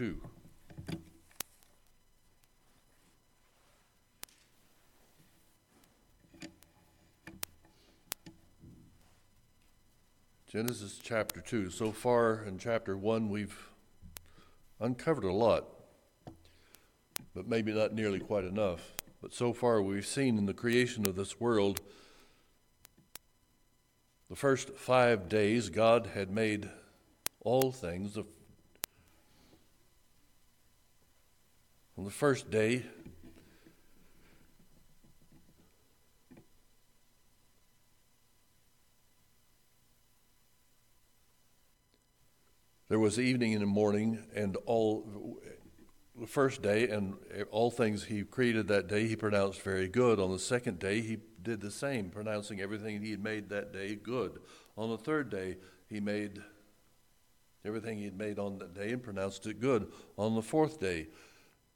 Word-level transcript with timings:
2. 0.00 0.18
Genesis 10.50 10.98
chapter 11.02 11.42
2. 11.42 11.68
So 11.68 11.92
far 11.92 12.42
in 12.44 12.56
chapter 12.56 12.96
1, 12.96 13.28
we've 13.28 13.68
uncovered 14.80 15.24
a 15.24 15.32
lot, 15.34 15.66
but 17.34 17.46
maybe 17.46 17.70
not 17.70 17.92
nearly 17.92 18.20
quite 18.20 18.44
enough. 18.44 18.94
But 19.20 19.34
so 19.34 19.52
far, 19.52 19.82
we've 19.82 20.06
seen 20.06 20.38
in 20.38 20.46
the 20.46 20.54
creation 20.54 21.06
of 21.06 21.14
this 21.14 21.38
world, 21.38 21.82
the 24.30 24.36
first 24.36 24.70
five 24.70 25.28
days, 25.28 25.68
God 25.68 26.12
had 26.14 26.30
made 26.30 26.70
all 27.42 27.70
things. 27.70 28.16
On 32.00 32.06
the 32.06 32.10
first 32.10 32.50
day, 32.50 32.82
There 42.88 42.98
was 42.98 43.20
evening 43.20 43.54
and 43.54 43.66
morning, 43.66 44.18
and 44.34 44.56
all 44.64 45.38
the 46.18 46.26
first 46.26 46.62
day, 46.62 46.88
and 46.88 47.18
all 47.50 47.70
things 47.70 48.04
he 48.04 48.22
created 48.22 48.66
that 48.68 48.88
day, 48.88 49.06
he 49.06 49.14
pronounced 49.14 49.60
very 49.60 49.86
good. 49.86 50.18
On 50.18 50.32
the 50.32 50.38
second 50.38 50.78
day, 50.78 51.02
he 51.02 51.18
did 51.42 51.60
the 51.60 51.70
same, 51.70 52.08
pronouncing 52.08 52.62
everything 52.62 53.02
he 53.02 53.10
had 53.10 53.22
made 53.22 53.50
that 53.50 53.74
day 53.74 53.94
good. 53.94 54.40
On 54.78 54.88
the 54.88 54.96
third 54.96 55.28
day, 55.28 55.58
he 55.86 56.00
made 56.00 56.40
everything 57.62 57.98
he 57.98 58.06
had 58.06 58.16
made 58.16 58.38
on 58.38 58.58
that 58.58 58.72
day 58.72 58.90
and 58.90 59.02
pronounced 59.02 59.46
it 59.46 59.60
good. 59.60 59.92
On 60.16 60.34
the 60.34 60.42
fourth 60.42 60.80
day, 60.80 61.08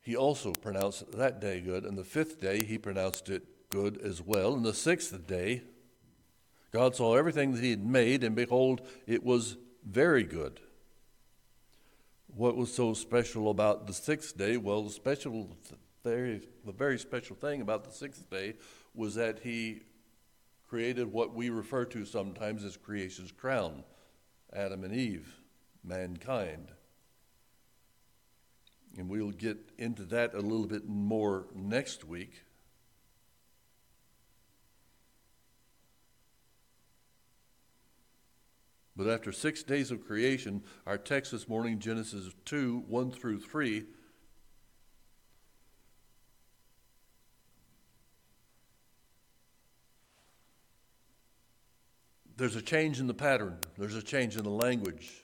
he 0.04 0.14
also 0.14 0.52
pronounced 0.52 1.10
that 1.12 1.40
day 1.40 1.60
good. 1.60 1.84
And 1.84 1.98
the 1.98 2.04
fifth 2.04 2.40
day, 2.40 2.64
he 2.64 2.78
pronounced 2.78 3.28
it 3.28 3.70
good 3.70 4.00
as 4.00 4.22
well. 4.22 4.54
And 4.54 4.64
the 4.64 4.72
sixth 4.72 5.26
day, 5.26 5.62
God 6.70 6.94
saw 6.94 7.16
everything 7.16 7.52
that 7.52 7.62
he 7.62 7.70
had 7.70 7.84
made, 7.84 8.22
and 8.22 8.36
behold, 8.36 8.82
it 9.06 9.24
was 9.24 9.56
very 9.84 10.22
good 10.22 10.60
what 12.36 12.56
was 12.56 12.72
so 12.72 12.94
special 12.94 13.50
about 13.50 13.86
the 13.86 13.92
sixth 13.92 14.36
day? 14.36 14.56
Well, 14.56 14.82
the 14.82 14.90
special, 14.90 15.56
the 16.02 16.40
very 16.66 16.98
special 16.98 17.36
thing 17.36 17.60
about 17.60 17.84
the 17.84 17.92
sixth 17.92 18.28
day 18.28 18.54
was 18.94 19.14
that 19.14 19.40
he 19.40 19.82
created 20.68 21.12
what 21.12 21.34
we 21.34 21.50
refer 21.50 21.84
to 21.86 22.04
sometimes 22.04 22.64
as 22.64 22.76
creation's 22.76 23.32
crown 23.32 23.84
Adam 24.52 24.84
and 24.84 24.94
Eve, 24.94 25.40
mankind. 25.82 26.70
And 28.96 29.08
we'll 29.08 29.30
get 29.30 29.58
into 29.78 30.04
that 30.04 30.34
a 30.34 30.40
little 30.40 30.66
bit 30.66 30.88
more 30.88 31.46
next 31.54 32.04
week. 32.04 32.42
But 38.96 39.08
after 39.08 39.32
six 39.32 39.64
days 39.64 39.90
of 39.90 40.06
creation, 40.06 40.62
our 40.86 40.96
text 40.96 41.32
this 41.32 41.48
morning, 41.48 41.80
Genesis 41.80 42.32
2 42.44 42.84
1 42.86 43.10
through 43.10 43.40
3, 43.40 43.84
there's 52.36 52.54
a 52.54 52.62
change 52.62 53.00
in 53.00 53.08
the 53.08 53.14
pattern, 53.14 53.58
there's 53.76 53.96
a 53.96 54.02
change 54.02 54.36
in 54.36 54.44
the 54.44 54.50
language. 54.50 55.23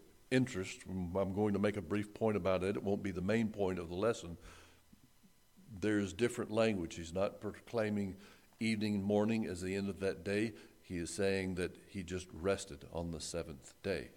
interest, 0.31 0.79
I'm 0.89 1.33
going 1.33 1.53
to 1.53 1.59
make 1.59 1.77
a 1.77 1.81
brief 1.81 2.13
point 2.13 2.37
about 2.37 2.63
it. 2.63 2.75
It 2.75 2.83
won't 2.83 3.03
be 3.03 3.11
the 3.11 3.21
main 3.21 3.49
point 3.49 3.77
of 3.77 3.89
the 3.89 3.95
lesson 3.95 4.37
there's 5.79 6.13
different 6.13 6.51
language. 6.51 6.95
He's 6.95 7.13
not 7.13 7.39
proclaiming 7.39 8.15
evening 8.59 8.95
and 8.95 9.03
morning 9.03 9.45
as 9.45 9.61
the 9.61 9.75
end 9.75 9.89
of 9.89 9.99
that 9.99 10.23
day. 10.23 10.53
He 10.81 10.97
is 10.97 11.13
saying 11.13 11.55
that 11.55 11.75
he 11.87 12.03
just 12.03 12.27
rested 12.33 12.85
on 12.91 13.11
the 13.11 13.19
seventh 13.19 13.73
day. 13.81 14.09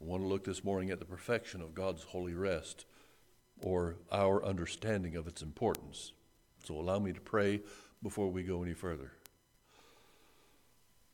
I 0.00 0.04
want 0.04 0.22
to 0.22 0.28
look 0.28 0.44
this 0.44 0.62
morning 0.62 0.90
at 0.90 1.00
the 1.00 1.04
perfection 1.04 1.60
of 1.60 1.74
God's 1.74 2.04
holy 2.04 2.34
rest 2.34 2.86
or 3.62 3.96
our 4.12 4.44
understanding 4.44 5.16
of 5.16 5.26
its 5.26 5.42
importance. 5.42 6.12
So 6.64 6.74
allow 6.74 7.00
me 7.00 7.12
to 7.12 7.20
pray 7.20 7.62
before 8.02 8.30
we 8.30 8.44
go 8.44 8.62
any 8.62 8.74
further. 8.74 9.12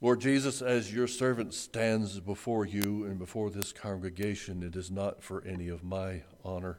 Lord 0.02 0.20
Jesus, 0.20 0.60
as 0.60 0.92
your 0.92 1.06
servant 1.06 1.54
stands 1.54 2.18
before 2.18 2.66
you 2.66 3.04
and 3.04 3.20
before 3.20 3.50
this 3.50 3.72
congregation, 3.72 4.60
it 4.64 4.74
is 4.74 4.90
not 4.90 5.22
for 5.22 5.44
any 5.46 5.68
of 5.68 5.84
my 5.84 6.22
honor. 6.44 6.78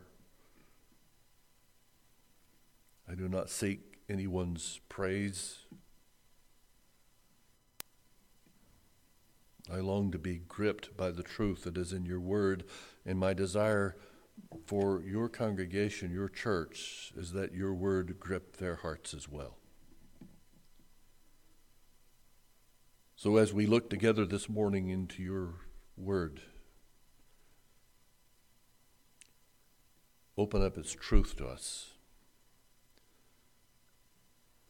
I 3.09 3.15
do 3.15 3.29
not 3.29 3.49
seek 3.49 4.01
anyone's 4.09 4.81
praise. 4.89 5.59
I 9.73 9.77
long 9.77 10.11
to 10.11 10.19
be 10.19 10.41
gripped 10.45 10.97
by 10.97 11.11
the 11.11 11.23
truth 11.23 11.63
that 11.63 11.77
is 11.77 11.93
in 11.93 12.05
your 12.05 12.19
word, 12.19 12.65
and 13.05 13.17
my 13.17 13.33
desire 13.33 13.95
for 14.65 15.01
your 15.01 15.29
congregation, 15.29 16.11
your 16.11 16.27
church, 16.27 17.13
is 17.15 17.31
that 17.31 17.53
your 17.53 17.73
word 17.73 18.19
grip 18.19 18.57
their 18.57 18.75
hearts 18.75 19.13
as 19.13 19.29
well. 19.29 19.59
So, 23.23 23.37
as 23.37 23.53
we 23.53 23.65
look 23.65 23.89
together 23.89 24.25
this 24.25 24.49
morning 24.49 24.89
into 24.89 25.23
your 25.23 25.53
word, 25.95 26.41
open 30.37 30.61
up 30.61 30.77
its 30.77 30.91
truth 30.91 31.37
to 31.37 31.47
us 31.47 31.91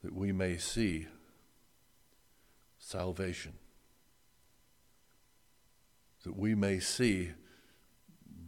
that 0.03 0.13
we 0.13 0.31
may 0.31 0.57
see 0.57 1.07
salvation, 2.77 3.53
that 6.23 6.37
we 6.37 6.53
may 6.53 6.79
see 6.79 7.31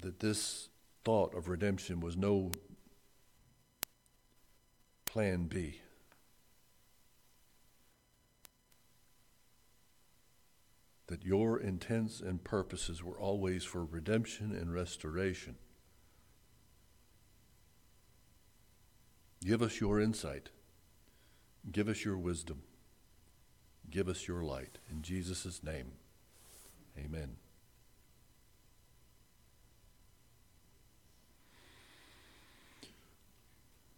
that 0.04 0.20
this 0.20 0.70
thought 1.04 1.34
of 1.34 1.48
redemption 1.48 2.00
was 2.00 2.16
no 2.16 2.52
plan 5.06 5.46
B. 5.46 5.80
that 11.08 11.24
your 11.24 11.60
intents 11.60 12.20
and 12.20 12.44
purposes 12.44 13.04
were 13.04 13.20
always 13.20 13.64
for 13.64 13.86
redemption 13.86 14.52
and 14.52 14.74
restoration. 14.74 15.56
Give 19.44 19.62
us 19.62 19.80
your 19.80 20.00
insight. 20.00 20.50
Give 21.72 21.88
us 21.88 22.04
your 22.04 22.18
wisdom. 22.18 22.64
Give 23.90 24.08
us 24.08 24.28
your 24.28 24.44
light. 24.44 24.80
In 24.90 25.04
Jesus' 25.04 25.62
name, 25.64 25.92
amen. 26.98 27.36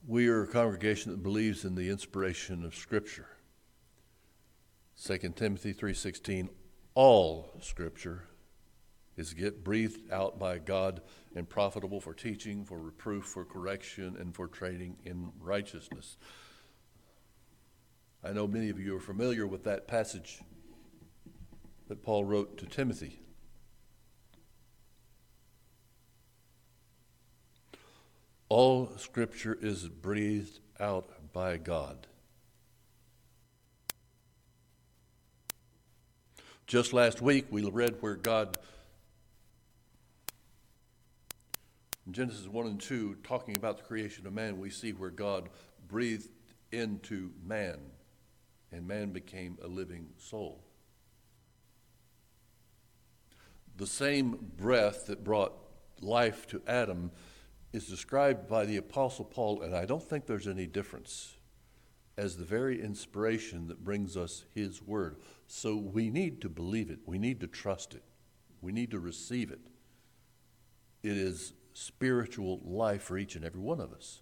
We 0.06 0.28
are 0.28 0.44
a 0.44 0.48
congregation 0.48 1.12
that 1.12 1.24
believes 1.24 1.66
in 1.66 1.76
the 1.76 1.90
inspiration 1.90 2.64
of 2.64 2.76
Scripture. 2.76 3.28
2 4.98 5.36
Timothy 5.36 5.74
3:16 5.74 6.50
all 6.98 7.52
scripture 7.62 8.24
is 9.18 9.36
get 9.36 9.64
breathed 9.64 10.12
out 10.12 10.40
by 10.40 10.58
God 10.58 11.00
and 11.36 11.48
profitable 11.48 12.02
for 12.02 12.12
teaching, 12.12 12.66
for 12.66 12.80
reproof, 12.80 13.26
for 13.26 13.46
correction, 13.46 14.18
and 14.20 14.34
for 14.34 14.48
training 14.48 14.98
in 15.06 15.32
righteousness. 15.40 16.18
I 18.24 18.34
know 18.34 18.48
many 18.48 18.70
of 18.70 18.80
you 18.80 18.98
are 18.98 19.00
familiar 19.00 19.46
with 19.46 19.64
that 19.66 19.88
passage 19.88 20.42
that 21.88 22.02
Paul 22.02 22.26
wrote 22.26 22.58
to 22.58 22.66
Timothy. 22.66 23.20
All 28.50 28.90
scripture 28.98 29.56
is 29.62 29.88
breathed 29.88 30.62
out 30.80 31.32
by 31.32 31.58
God 31.58 32.08
Just 36.68 36.92
last 36.92 37.22
week, 37.22 37.46
we 37.50 37.64
read 37.64 37.96
where 38.02 38.16
God, 38.16 38.58
in 42.06 42.12
Genesis 42.12 42.46
1 42.46 42.68
and 42.68 42.82
2, 42.82 43.20
talking 43.24 43.56
about 43.56 43.78
the 43.78 43.84
creation 43.84 44.28
of 44.28 44.34
man, 44.34 44.60
we 44.60 44.70
see 44.70 44.92
where 44.92 45.10
God 45.10 45.48
breathed 45.88 46.28
into 46.74 47.32
man, 47.42 47.80
and 48.74 48.86
man 48.86 49.14
became 49.14 49.58
a 49.64 49.68
living 49.70 50.10
soul. 50.18 50.62
The 53.78 53.88
same 53.88 54.52
breath 54.58 55.06
that 55.06 55.24
brought 55.24 55.54
life 56.02 56.48
to 56.48 56.62
Adam 56.68 57.12
is 57.72 57.88
described 57.88 58.50
by 58.50 58.66
the 58.66 58.76
Apostle 58.76 59.24
Paul, 59.24 59.62
and 59.62 59.74
I 59.74 59.86
don't 59.86 60.04
think 60.04 60.26
there's 60.26 60.50
any 60.50 60.68
difference, 60.68 61.37
as 62.18 62.38
the 62.38 62.44
very 62.44 62.82
inspiration 62.82 63.68
that 63.68 63.84
brings 63.84 64.18
us 64.18 64.46
his 64.56 64.82
word. 64.82 65.18
So 65.48 65.76
we 65.76 66.10
need 66.10 66.42
to 66.42 66.50
believe 66.50 66.90
it, 66.90 67.00
we 67.06 67.20
need 67.20 67.40
to 67.42 67.48
trust 67.48 67.94
it, 67.94 68.04
we 68.62 68.72
need 68.72 68.92
to 68.92 69.00
receive 69.00 69.52
it. 69.52 69.62
It 71.04 71.16
is 71.16 71.54
spiritual 71.74 72.60
life 72.66 73.04
for 73.04 73.18
each 73.18 73.36
and 73.36 73.46
every 73.46 73.62
one 73.62 73.80
of 73.80 73.94
us. 73.94 74.22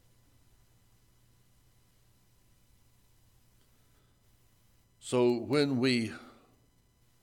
So 4.99 5.33
when 5.33 5.79
we 5.79 6.11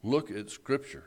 look 0.02 0.30
at 0.30 0.50
Scripture, 0.50 1.04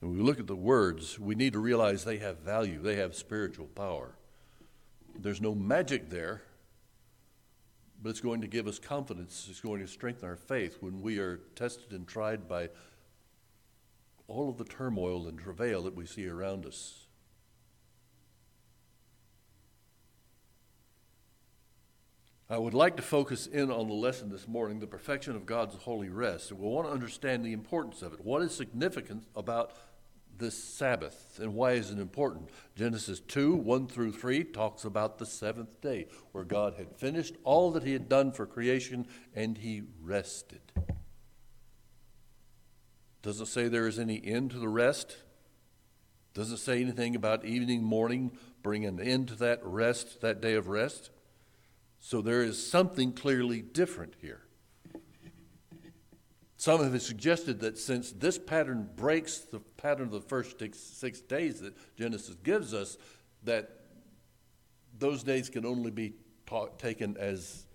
and 0.00 0.12
we 0.12 0.20
look 0.20 0.38
at 0.38 0.46
the 0.46 0.56
words, 0.56 1.18
we 1.18 1.34
need 1.34 1.52
to 1.54 1.58
realize 1.58 2.04
they 2.04 2.18
have 2.18 2.38
value, 2.38 2.80
they 2.80 2.96
have 2.96 3.14
spiritual 3.14 3.66
power. 3.66 4.14
There's 5.18 5.40
no 5.40 5.54
magic 5.54 6.10
there, 6.10 6.42
but 8.06 8.10
it's 8.10 8.20
going 8.20 8.40
to 8.40 8.46
give 8.46 8.68
us 8.68 8.78
confidence, 8.78 9.48
it's 9.50 9.60
going 9.60 9.80
to 9.80 9.86
strengthen 9.88 10.28
our 10.28 10.36
faith 10.36 10.76
when 10.78 11.02
we 11.02 11.18
are 11.18 11.38
tested 11.56 11.90
and 11.90 12.06
tried 12.06 12.46
by 12.46 12.68
all 14.28 14.48
of 14.48 14.58
the 14.58 14.64
turmoil 14.64 15.26
and 15.26 15.40
travail 15.40 15.82
that 15.82 15.96
we 15.96 16.06
see 16.06 16.28
around 16.28 16.64
us. 16.64 17.08
I 22.48 22.58
would 22.58 22.74
like 22.74 22.94
to 22.94 23.02
focus 23.02 23.48
in 23.48 23.72
on 23.72 23.88
the 23.88 23.94
lesson 23.94 24.30
this 24.30 24.46
morning, 24.46 24.78
the 24.78 24.86
perfection 24.86 25.34
of 25.34 25.44
God's 25.44 25.74
holy 25.74 26.08
rest. 26.08 26.52
And 26.52 26.60
we'll 26.60 26.70
want 26.70 26.86
to 26.86 26.94
understand 26.94 27.44
the 27.44 27.52
importance 27.52 28.02
of 28.02 28.12
it. 28.12 28.24
What 28.24 28.40
is 28.40 28.54
significant 28.54 29.24
about 29.34 29.72
this 30.38 30.62
Sabbath 30.62 31.38
and 31.40 31.54
why 31.54 31.72
is 31.72 31.90
it 31.90 31.98
important? 31.98 32.50
Genesis 32.74 33.20
2 33.20 33.54
1 33.54 33.88
through 33.88 34.12
3 34.12 34.44
talks 34.44 34.84
about 34.84 35.18
the 35.18 35.26
seventh 35.26 35.80
day, 35.80 36.06
where 36.32 36.44
God 36.44 36.74
had 36.74 36.96
finished 36.96 37.36
all 37.44 37.70
that 37.72 37.82
He 37.82 37.92
had 37.92 38.08
done 38.08 38.32
for 38.32 38.46
creation 38.46 39.06
and 39.34 39.58
He 39.58 39.82
rested. 40.02 40.60
Does 43.22 43.40
it 43.40 43.46
say 43.46 43.68
there 43.68 43.88
is 43.88 43.98
any 43.98 44.24
end 44.24 44.52
to 44.52 44.58
the 44.58 44.68
rest? 44.68 45.16
Does 46.32 46.52
it 46.52 46.58
say 46.58 46.80
anything 46.80 47.16
about 47.16 47.44
evening, 47.44 47.82
morning, 47.82 48.36
bring 48.62 48.84
an 48.84 49.00
end 49.00 49.28
to 49.28 49.34
that 49.36 49.64
rest, 49.64 50.20
that 50.20 50.40
day 50.40 50.54
of 50.54 50.68
rest? 50.68 51.10
So 51.98 52.20
there 52.20 52.42
is 52.42 52.64
something 52.70 53.12
clearly 53.12 53.62
different 53.62 54.14
here. 54.20 54.45
Some 56.56 56.82
have 56.82 57.02
suggested 57.02 57.60
that 57.60 57.76
since 57.78 58.12
this 58.12 58.38
pattern 58.38 58.88
breaks 58.96 59.38
the 59.38 59.60
pattern 59.60 60.06
of 60.06 60.12
the 60.12 60.20
first 60.20 60.56
six 60.72 61.20
days 61.20 61.60
that 61.60 61.74
Genesis 61.96 62.36
gives 62.42 62.72
us, 62.72 62.96
that 63.44 63.80
those 64.98 65.22
days 65.22 65.50
can 65.50 65.66
only 65.66 65.90
be 65.90 66.14
taken 66.78 67.16
as 67.18 67.66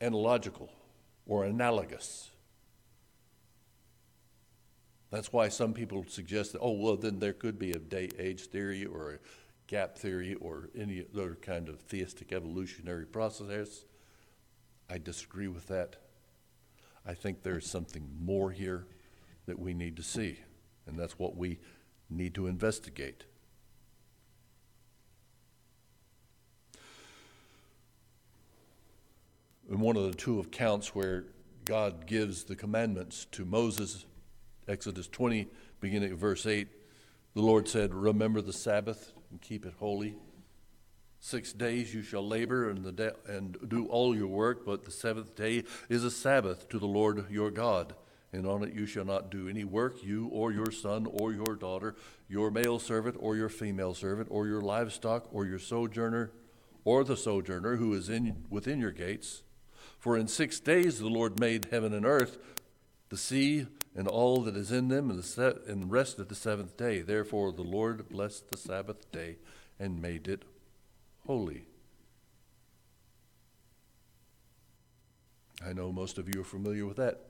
analogical 0.00 0.70
or 1.26 1.44
analogous. 1.44 2.30
That's 5.10 5.32
why 5.32 5.48
some 5.48 5.74
people 5.74 6.04
suggest 6.08 6.52
that, 6.52 6.60
oh, 6.60 6.72
well, 6.72 6.96
then 6.96 7.18
there 7.18 7.32
could 7.32 7.58
be 7.58 7.72
a 7.72 7.78
day 7.78 8.08
age 8.18 8.46
theory 8.46 8.86
or 8.86 9.14
a 9.14 9.18
gap 9.66 9.98
theory 9.98 10.34
or 10.34 10.70
any 10.74 11.04
other 11.12 11.36
kind 11.42 11.68
of 11.68 11.80
theistic 11.80 12.32
evolutionary 12.32 13.06
process. 13.06 13.84
I 14.88 14.98
disagree 14.98 15.48
with 15.48 15.66
that. 15.66 15.96
I 17.06 17.14
think 17.14 17.42
there's 17.42 17.68
something 17.68 18.08
more 18.20 18.50
here 18.50 18.86
that 19.46 19.58
we 19.58 19.74
need 19.74 19.96
to 19.96 20.02
see, 20.02 20.38
and 20.86 20.98
that's 20.98 21.18
what 21.18 21.36
we 21.36 21.58
need 22.08 22.34
to 22.34 22.46
investigate. 22.46 23.24
In 29.70 29.80
one 29.80 29.96
of 29.96 30.02
the 30.02 30.16
two 30.16 30.40
accounts 30.40 30.94
where 30.94 31.24
God 31.64 32.06
gives 32.06 32.44
the 32.44 32.56
commandments 32.56 33.26
to 33.32 33.44
Moses, 33.44 34.04
Exodus 34.66 35.06
20, 35.06 35.46
beginning 35.80 36.10
at 36.10 36.18
verse 36.18 36.44
8, 36.44 36.66
the 37.34 37.42
Lord 37.42 37.68
said, 37.68 37.94
Remember 37.94 38.40
the 38.40 38.52
Sabbath 38.52 39.12
and 39.30 39.40
keep 39.40 39.64
it 39.64 39.74
holy. 39.78 40.16
Six 41.22 41.52
days 41.52 41.92
you 41.94 42.02
shall 42.02 42.26
labor 42.26 42.70
and, 42.70 42.96
de- 42.96 43.14
and 43.28 43.56
do 43.68 43.86
all 43.88 44.16
your 44.16 44.26
work, 44.26 44.64
but 44.64 44.86
the 44.86 44.90
seventh 44.90 45.36
day 45.36 45.64
is 45.90 46.02
a 46.02 46.10
Sabbath 46.10 46.66
to 46.70 46.78
the 46.78 46.86
Lord 46.86 47.30
your 47.30 47.50
God. 47.50 47.94
And 48.32 48.46
on 48.46 48.62
it 48.62 48.72
you 48.72 48.86
shall 48.86 49.04
not 49.04 49.30
do 49.30 49.46
any 49.46 49.64
work, 49.64 50.02
you 50.02 50.28
or 50.28 50.50
your 50.50 50.70
son 50.70 51.06
or 51.06 51.32
your 51.32 51.56
daughter, 51.56 51.94
your 52.26 52.50
male 52.50 52.78
servant 52.78 53.16
or 53.20 53.36
your 53.36 53.50
female 53.50 53.92
servant, 53.92 54.28
or 54.30 54.46
your 54.46 54.62
livestock 54.62 55.28
or 55.30 55.44
your 55.44 55.58
sojourner, 55.58 56.30
or 56.84 57.04
the 57.04 57.16
sojourner 57.16 57.76
who 57.76 57.92
is 57.92 58.08
in, 58.08 58.44
within 58.48 58.80
your 58.80 58.92
gates. 58.92 59.42
For 59.98 60.16
in 60.16 60.26
six 60.26 60.58
days 60.58 61.00
the 61.00 61.08
Lord 61.08 61.38
made 61.38 61.66
heaven 61.70 61.92
and 61.92 62.06
earth, 62.06 62.38
the 63.10 63.18
sea, 63.18 63.66
and 63.94 64.08
all 64.08 64.42
that 64.42 64.56
is 64.56 64.72
in 64.72 64.88
them, 64.88 65.10
and, 65.10 65.18
the 65.18 65.24
set, 65.24 65.66
and 65.66 65.90
rested 65.90 66.28
the 66.28 66.34
seventh 66.34 66.76
day. 66.78 67.02
Therefore 67.02 67.52
the 67.52 67.62
Lord 67.62 68.08
blessed 68.08 68.50
the 68.50 68.56
Sabbath 68.56 69.10
day 69.12 69.36
and 69.78 70.00
made 70.00 70.28
it 70.28 70.44
holy. 71.30 71.64
I 75.64 75.72
know 75.72 75.92
most 75.92 76.18
of 76.18 76.28
you 76.28 76.40
are 76.40 76.44
familiar 76.44 76.86
with 76.86 76.96
that, 76.96 77.20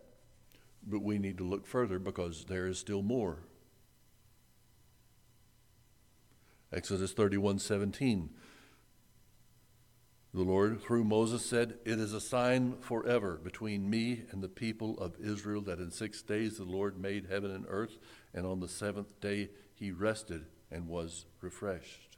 but 0.87 1.02
we 1.02 1.19
need 1.19 1.37
to 1.37 1.44
look 1.44 1.67
further 1.67 1.99
because 1.99 2.47
there 2.47 2.67
is 2.67 2.79
still 2.79 3.02
more. 3.02 3.41
Exodus 6.73 7.12
31:17 7.12 8.31
The 10.32 10.44
Lord 10.44 10.81
through 10.81 11.05
Moses 11.05 11.44
said, 11.44 11.79
"It 11.85 12.00
is 12.00 12.14
a 12.14 12.23
sign 12.23 12.81
forever 12.81 13.37
between 13.37 13.91
me 13.91 14.25
and 14.31 14.43
the 14.43 14.49
people 14.49 14.99
of 14.99 15.20
Israel 15.20 15.61
that 15.62 15.79
in 15.79 15.91
6 15.91 16.23
days 16.23 16.56
the 16.56 16.64
Lord 16.64 16.99
made 16.99 17.26
heaven 17.26 17.50
and 17.50 17.67
earth, 17.69 17.99
and 18.32 18.47
on 18.47 18.61
the 18.61 18.69
7th 18.69 19.21
day 19.21 19.50
he 19.75 19.90
rested 19.90 20.47
and 20.71 20.88
was 20.88 21.26
refreshed." 21.42 22.10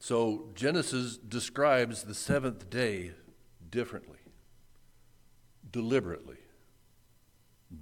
So 0.00 0.48
Genesis 0.54 1.18
describes 1.18 2.04
the 2.04 2.14
seventh 2.14 2.70
day 2.70 3.12
differently, 3.70 4.18
deliberately. 5.70 6.38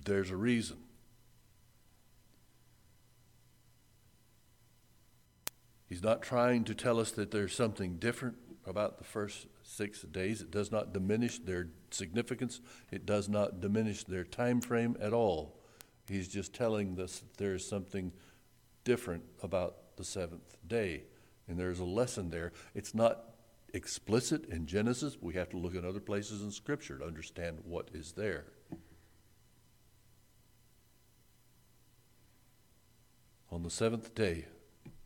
There's 0.04 0.30
a 0.30 0.36
reason. 0.36 0.78
He's 5.88 6.02
not 6.02 6.20
trying 6.20 6.64
to 6.64 6.74
tell 6.74 6.98
us 7.00 7.12
that 7.12 7.30
there's 7.30 7.54
something 7.54 7.96
different 7.96 8.36
about 8.66 8.98
the 8.98 9.04
first 9.04 9.46
six 9.62 10.02
days. 10.02 10.42
It 10.42 10.50
does 10.50 10.72
not 10.72 10.92
diminish 10.92 11.38
their 11.38 11.68
significance. 11.90 12.60
It 12.90 13.06
does 13.06 13.28
not 13.28 13.60
diminish 13.60 14.04
their 14.04 14.24
time 14.24 14.60
frame 14.60 14.96
at 15.00 15.12
all. 15.12 15.56
He's 16.08 16.28
just 16.28 16.52
telling 16.52 17.00
us 17.00 17.20
that 17.20 17.38
there 17.38 17.54
is 17.54 17.66
something 17.66 18.12
different 18.82 19.22
about 19.40 19.96
the 19.96 20.04
seventh 20.04 20.56
day. 20.66 21.04
And 21.48 21.58
there's 21.58 21.80
a 21.80 21.84
lesson 21.84 22.30
there. 22.30 22.52
It's 22.74 22.94
not 22.94 23.24
explicit 23.72 24.44
in 24.48 24.66
Genesis. 24.66 25.16
We 25.20 25.34
have 25.34 25.48
to 25.50 25.56
look 25.56 25.74
at 25.74 25.84
other 25.84 26.00
places 26.00 26.42
in 26.42 26.50
Scripture 26.50 26.98
to 26.98 27.04
understand 27.06 27.60
what 27.64 27.88
is 27.92 28.12
there. 28.12 28.44
On 33.50 33.62
the 33.62 33.70
seventh 33.70 34.14
day, 34.14 34.46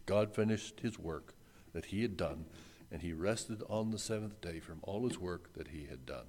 God 0.04 0.34
finished 0.34 0.80
his 0.80 0.98
work 0.98 1.34
that 1.72 1.86
he 1.86 2.02
had 2.02 2.16
done, 2.16 2.46
and 2.90 3.02
he 3.02 3.12
rested 3.12 3.62
on 3.68 3.90
the 3.90 3.98
seventh 3.98 4.40
day 4.40 4.58
from 4.58 4.80
all 4.82 5.06
his 5.06 5.18
work 5.18 5.52
that 5.54 5.68
he 5.68 5.86
had 5.88 6.04
done. 6.04 6.26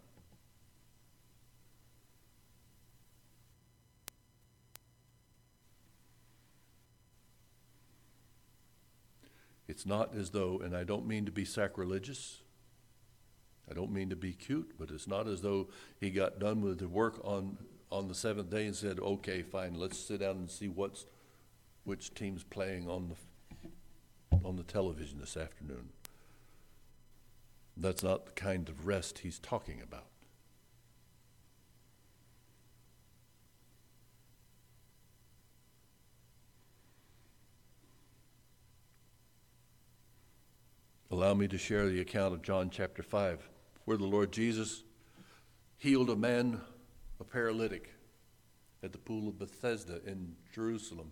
It's 9.68 9.86
not 9.86 10.16
as 10.16 10.32
though, 10.32 10.60
and 10.60 10.76
I 10.76 10.84
don't 10.84 11.08
mean 11.08 11.26
to 11.26 11.32
be 11.32 11.46
sacrilegious, 11.46 12.42
I 13.70 13.74
don't 13.74 13.92
mean 13.92 14.10
to 14.10 14.16
be 14.16 14.34
cute, 14.34 14.74
but 14.78 14.92
it's 14.92 15.08
not 15.08 15.28
as 15.28 15.42
though 15.42 15.70
he 16.00 16.10
got 16.10 16.40
done 16.40 16.62
with 16.62 16.80
the 16.80 16.88
work 16.90 17.20
on, 17.24 17.58
on 17.92 18.08
the 18.08 18.16
seventh 18.16 18.50
day 18.50 18.66
and 18.66 18.76
said, 18.76 19.00
okay, 19.00 19.42
fine, 19.42 19.76
let's 19.76 19.98
sit 19.98 20.20
down 20.20 20.36
and 20.36 20.52
see 20.52 20.68
what's, 20.68 21.06
which 21.86 22.14
team's 22.14 22.44
playing 22.44 22.90
on 22.90 23.10
the, 23.10 24.46
on 24.46 24.58
the 24.58 24.64
television 24.64 25.20
this 25.20 25.38
afternoon. 25.38 25.90
That's 27.78 28.04
not 28.04 28.26
the 28.26 28.32
kind 28.34 28.68
of 28.68 28.86
rest 28.86 29.20
he's 29.20 29.40
talking 29.40 29.82
about. 29.82 30.08
Allow 41.14 41.36
me 41.36 41.48
to 41.50 41.60
share 41.60 41.88
the 41.88 42.02
account 42.02 42.34
of 42.34 42.42
John 42.42 42.72
chapter 42.72 43.04
5, 43.04 43.48
where 43.86 43.98
the 43.98 44.04
Lord 44.04 44.32
Jesus 44.32 44.84
healed 45.78 46.10
a 46.10 46.16
man, 46.16 46.60
a 47.20 47.24
paralytic, 47.24 47.94
at 48.82 48.94
the 48.94 48.98
pool 48.98 49.28
of 49.28 49.38
Bethesda 49.38 50.00
in 50.08 50.34
Jerusalem. 50.56 51.12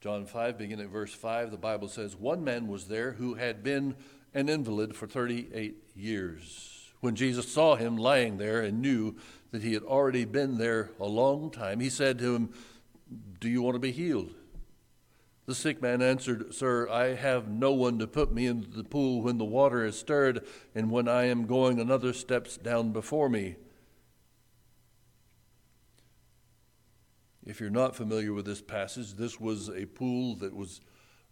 John 0.00 0.26
5, 0.26 0.58
beginning 0.58 0.86
at 0.86 0.90
verse 0.90 1.14
5, 1.14 1.52
the 1.52 1.56
Bible 1.56 1.86
says, 1.86 2.16
One 2.16 2.42
man 2.42 2.66
was 2.66 2.88
there 2.88 3.12
who 3.12 3.34
had 3.34 3.62
been 3.62 3.94
an 4.34 4.48
invalid 4.48 4.96
for 4.96 5.06
38 5.06 5.76
years. 5.94 6.90
When 6.98 7.14
Jesus 7.14 7.48
saw 7.48 7.76
him 7.76 7.96
lying 7.96 8.38
there 8.38 8.60
and 8.60 8.82
knew 8.82 9.14
that 9.52 9.62
he 9.62 9.72
had 9.72 9.84
already 9.84 10.24
been 10.24 10.58
there 10.58 10.90
a 10.98 11.06
long 11.06 11.52
time, 11.52 11.78
he 11.78 11.90
said 11.90 12.18
to 12.18 12.34
him, 12.34 12.52
Do 13.38 13.48
you 13.48 13.62
want 13.62 13.76
to 13.76 13.80
be 13.80 13.92
healed? 13.92 14.34
The 15.50 15.56
sick 15.56 15.82
man 15.82 16.00
answered, 16.00 16.54
Sir, 16.54 16.88
I 16.88 17.16
have 17.16 17.48
no 17.48 17.72
one 17.72 17.98
to 17.98 18.06
put 18.06 18.32
me 18.32 18.46
into 18.46 18.70
the 18.70 18.84
pool 18.84 19.20
when 19.20 19.36
the 19.36 19.44
water 19.44 19.84
is 19.84 19.98
stirred, 19.98 20.46
and 20.76 20.92
when 20.92 21.08
I 21.08 21.24
am 21.24 21.46
going, 21.46 21.80
another 21.80 22.12
steps 22.12 22.56
down 22.56 22.92
before 22.92 23.28
me. 23.28 23.56
If 27.44 27.58
you're 27.58 27.68
not 27.68 27.96
familiar 27.96 28.32
with 28.32 28.44
this 28.44 28.62
passage, 28.62 29.14
this 29.14 29.40
was 29.40 29.68
a 29.70 29.86
pool 29.86 30.36
that 30.36 30.54
was 30.54 30.80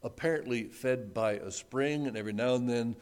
apparently 0.02 0.64
fed 0.64 1.14
by 1.14 1.34
a 1.34 1.52
spring, 1.52 2.08
and 2.08 2.16
every 2.16 2.32
now 2.32 2.56
and 2.56 2.68
then 2.68 2.96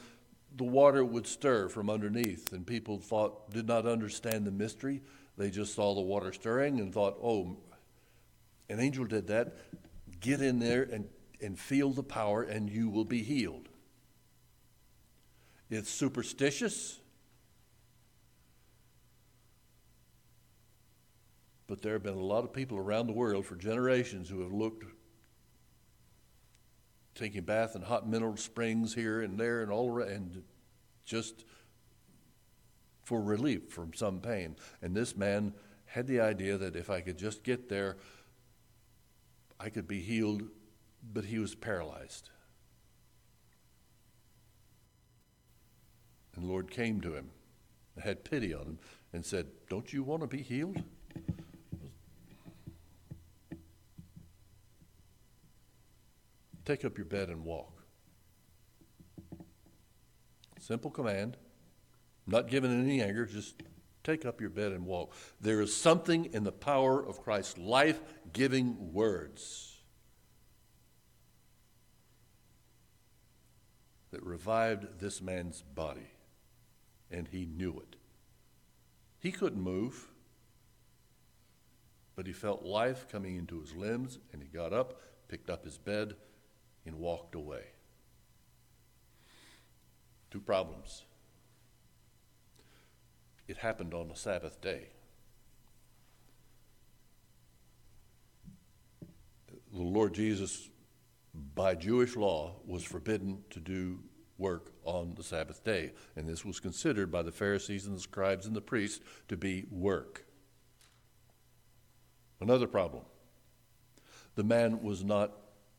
the 0.55 0.65
water 0.65 1.03
would 1.03 1.27
stir 1.27 1.71
from 1.71 1.89
underneath. 1.89 2.53
And 2.53 2.67
people 2.67 2.99
thought, 2.99 3.51
did 3.53 3.67
not 3.67 3.87
understand 3.87 4.45
the 4.47 4.51
mystery. 4.51 5.01
They 5.39 5.49
just 5.49 5.75
saw 5.75 5.95
the 5.95 6.03
water 6.03 6.35
stirring 6.35 6.79
and 6.79 6.93
thought, 6.93 7.17
oh, 7.23 7.57
an 8.69 8.81
angel 8.81 9.07
did 9.07 9.29
that 9.29 9.57
get 10.21 10.41
in 10.41 10.59
there 10.59 10.83
and, 10.83 11.09
and 11.41 11.59
feel 11.59 11.91
the 11.91 12.03
power, 12.03 12.43
and 12.43 12.71
you 12.71 12.89
will 12.89 13.05
be 13.05 13.23
healed. 13.23 13.69
It's 15.71 15.91
superstitious. 15.91 16.99
But 21.67 21.83
there 21.83 21.95
have 21.95 22.03
been 22.03 22.15
a 22.15 22.21
lot 22.21 22.45
of 22.45 22.53
people 22.53 22.79
around 22.79 23.09
the 23.09 23.13
world 23.13 23.45
for 23.45 23.57
generations 23.57 24.29
who 24.29 24.41
have 24.43 24.53
looked, 24.53 24.85
taking 27.15 27.43
bath 27.43 27.75
in 27.75 27.83
hot 27.83 28.09
mineral 28.09 28.37
springs 28.37 28.95
here 28.95 29.23
and 29.23 29.39
there 29.39 29.63
and 29.63 29.73
all 29.73 29.91
around, 29.91 30.11
and 30.11 30.43
just 31.05 31.45
for 33.03 33.21
relief 33.21 33.71
from 33.71 33.93
some 33.95 34.21
pain. 34.21 34.57
And 34.83 34.95
this 34.95 35.17
man 35.17 35.55
had 35.87 36.07
the 36.07 36.21
idea 36.21 36.59
that 36.59 36.77
if 36.77 36.91
I 36.91 37.01
could 37.01 37.17
just 37.17 37.43
get 37.43 37.69
there, 37.69 37.97
I 39.67 39.69
could 39.69 39.89
be 39.89 40.01
healed, 40.01 40.45
but 41.13 41.25
he 41.25 41.41
was 41.41 41.57
paralyzed. 41.57 42.31
And 46.37 46.45
the 46.45 46.49
Lord 46.49 46.71
came 46.71 47.01
to 47.01 47.17
him, 47.17 47.31
had 47.99 48.23
pity 48.23 48.55
on 48.55 48.63
him, 48.63 48.79
and 49.13 49.27
said, 49.27 49.49
Don't 49.69 49.93
you 49.93 50.05
want 50.05 50.21
to 50.23 50.29
be 50.29 50.41
healed? 50.41 50.81
Take 56.65 56.85
up 56.85 56.97
your 56.97 57.07
bed 57.07 57.29
and 57.29 57.45
walk. 57.45 57.83
Simple 60.61 60.93
command, 60.93 61.39
not 62.25 62.47
given 62.47 62.71
in 62.71 62.85
any 62.85 63.03
anger, 63.03 63.27
just 63.27 63.65
Take 64.07 64.25
up 64.25 64.41
your 64.41 64.51
bed 64.51 64.71
and 64.71 64.87
walk. 64.87 65.13
There 65.41 65.61
is 65.61 65.77
something 65.77 66.27
in 66.27 66.45
the 66.45 66.53
power 66.53 67.05
of 67.05 67.25
Christ's 67.25 67.59
life 67.59 68.01
giving 68.33 68.93
words 68.93 69.79
that 74.13 74.23
revived 74.23 75.01
this 75.01 75.21
man's 75.21 75.61
body, 75.61 76.13
and 77.11 77.27
he 77.27 77.47
knew 77.47 77.81
it. 77.81 77.97
He 79.19 79.33
couldn't 79.33 79.61
move, 79.61 80.07
but 82.15 82.29
he 82.29 82.33
felt 82.33 82.63
life 82.63 83.09
coming 83.11 83.35
into 83.35 83.61
his 83.61 83.75
limbs, 83.75 84.21
and 84.33 84.41
he 84.41 84.47
got 84.47 84.73
up, 84.73 85.01
picked 85.27 85.51
up 85.51 85.65
his 85.65 85.79
bed, 85.79 86.15
and 86.87 87.01
walked 87.01 87.35
away. 87.35 87.65
Two 90.31 90.41
problems 90.41 91.03
it 93.49 93.59
happened 93.59 93.95
on 93.95 94.11
a 94.11 94.17
Sabbath 94.17 94.61
day. 94.61 94.89
The 99.73 99.83
Lord 99.83 100.15
Jesus, 100.15 100.71
by 101.55 101.75
Jewish 101.75 102.17
law, 102.17 102.57
was 102.67 102.83
forbidden 102.83 103.45
to 103.51 103.61
do 103.61 103.99
work 104.39 104.73
on 104.85 105.15
the 105.17 105.23
Sabbath 105.23 105.65
day. 105.65 105.93
And 106.15 106.29
this 106.29 106.45
was 106.45 106.61
considered 106.61 107.11
by 107.11 107.23
the 107.23 107.33
Pharisees 107.33 107.87
and 107.87 107.97
the 107.97 108.01
scribes 108.01 108.47
and 108.47 108.55
the 108.55 108.61
priests 108.61 109.01
to 109.29 109.37
be 109.37 109.67
work. 109.71 110.25
Another 112.41 112.67
problem 112.67 113.05
the 114.35 114.45
man 114.45 114.83
was 114.83 115.03
not 115.03 115.33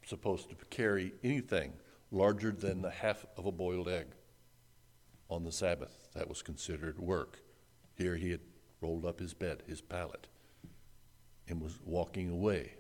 supposed 0.06 0.50
to 0.50 0.56
carry 0.72 1.14
anything 1.24 1.74
larger 2.12 2.52
than 2.52 2.82
the 2.82 2.90
half 2.90 3.26
of 3.36 3.46
a 3.46 3.52
boiled 3.52 3.88
egg 3.88 4.08
on 5.30 5.44
the 5.44 5.52
Sabbath. 5.52 6.08
That 6.14 6.28
was 6.28 6.42
considered 6.42 6.98
work. 6.98 7.40
Here 7.98 8.16
he 8.16 8.30
had 8.32 8.42
rolled 8.80 9.06
up 9.06 9.20
his 9.20 9.34
bed, 9.34 9.64
his 9.68 9.82
pallet, 9.82 10.28
and 11.48 11.62
was 11.62 11.80
walking 11.84 12.30
away. 12.30 12.74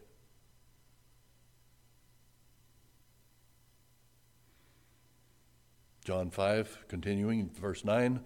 John 6.05 6.29
5, 6.29 6.85
continuing, 6.87 7.49
verse 7.49 7.83
9. 7.83 8.21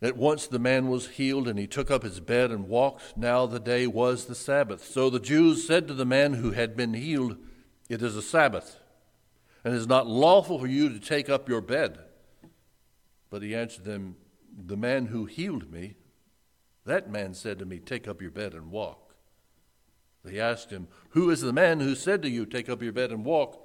At 0.00 0.16
once 0.16 0.46
the 0.46 0.58
man 0.58 0.88
was 0.88 1.08
healed, 1.10 1.46
and 1.46 1.58
he 1.58 1.66
took 1.66 1.90
up 1.90 2.02
his 2.02 2.20
bed 2.20 2.50
and 2.50 2.68
walked. 2.68 3.16
Now 3.16 3.46
the 3.46 3.60
day 3.60 3.86
was 3.86 4.24
the 4.24 4.34
Sabbath. 4.34 4.84
So 4.84 5.10
the 5.10 5.20
Jews 5.20 5.66
said 5.66 5.86
to 5.88 5.94
the 5.94 6.06
man 6.06 6.34
who 6.34 6.52
had 6.52 6.76
been 6.76 6.94
healed, 6.94 7.36
It 7.88 8.02
is 8.02 8.16
a 8.16 8.22
Sabbath, 8.22 8.80
and 9.62 9.74
it 9.74 9.76
is 9.76 9.86
not 9.86 10.06
lawful 10.06 10.58
for 10.58 10.66
you 10.66 10.88
to 10.88 10.98
take 10.98 11.28
up 11.28 11.48
your 11.48 11.60
bed. 11.60 11.98
But 13.30 13.42
he 13.42 13.54
answered 13.54 13.84
them, 13.84 14.16
the 14.66 14.76
man 14.76 15.06
who 15.06 15.26
healed 15.26 15.70
me, 15.70 15.94
that 16.84 17.10
man 17.10 17.34
said 17.34 17.58
to 17.58 17.66
me, 17.66 17.78
Take 17.78 18.08
up 18.08 18.20
your 18.20 18.30
bed 18.30 18.54
and 18.54 18.70
walk. 18.70 19.14
They 20.24 20.40
asked 20.40 20.70
him, 20.70 20.88
Who 21.10 21.30
is 21.30 21.40
the 21.40 21.52
man 21.52 21.80
who 21.80 21.94
said 21.94 22.22
to 22.22 22.30
you, 22.30 22.44
Take 22.44 22.68
up 22.68 22.82
your 22.82 22.92
bed 22.92 23.12
and 23.12 23.24
walk? 23.24 23.64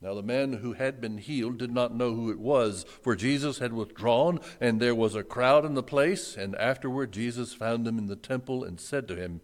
Now 0.00 0.14
the 0.14 0.22
man 0.22 0.54
who 0.54 0.74
had 0.74 1.00
been 1.00 1.18
healed 1.18 1.58
did 1.58 1.70
not 1.70 1.94
know 1.94 2.14
who 2.14 2.30
it 2.30 2.38
was, 2.38 2.84
for 3.02 3.16
Jesus 3.16 3.58
had 3.58 3.72
withdrawn, 3.72 4.40
and 4.60 4.78
there 4.78 4.94
was 4.94 5.14
a 5.14 5.22
crowd 5.22 5.64
in 5.64 5.74
the 5.74 5.82
place. 5.82 6.36
And 6.36 6.54
afterward 6.56 7.12
Jesus 7.12 7.54
found 7.54 7.86
him 7.86 7.98
in 7.98 8.06
the 8.06 8.16
temple 8.16 8.62
and 8.62 8.80
said 8.80 9.08
to 9.08 9.16
him, 9.16 9.40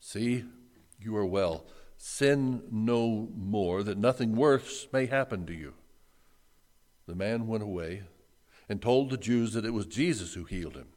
See, 0.00 0.44
you 1.00 1.16
are 1.16 1.26
well. 1.26 1.66
Sin 1.96 2.62
no 2.70 3.28
more, 3.34 3.82
that 3.82 3.98
nothing 3.98 4.34
worse 4.34 4.88
may 4.92 5.06
happen 5.06 5.46
to 5.46 5.54
you. 5.54 5.74
The 7.06 7.14
man 7.14 7.46
went 7.46 7.62
away 7.62 8.02
and 8.68 8.82
told 8.82 9.10
the 9.10 9.16
Jews 9.16 9.52
that 9.54 9.64
it 9.64 9.72
was 9.72 9.86
Jesus 9.86 10.34
who 10.34 10.44
healed 10.44 10.76
him. 10.76 10.88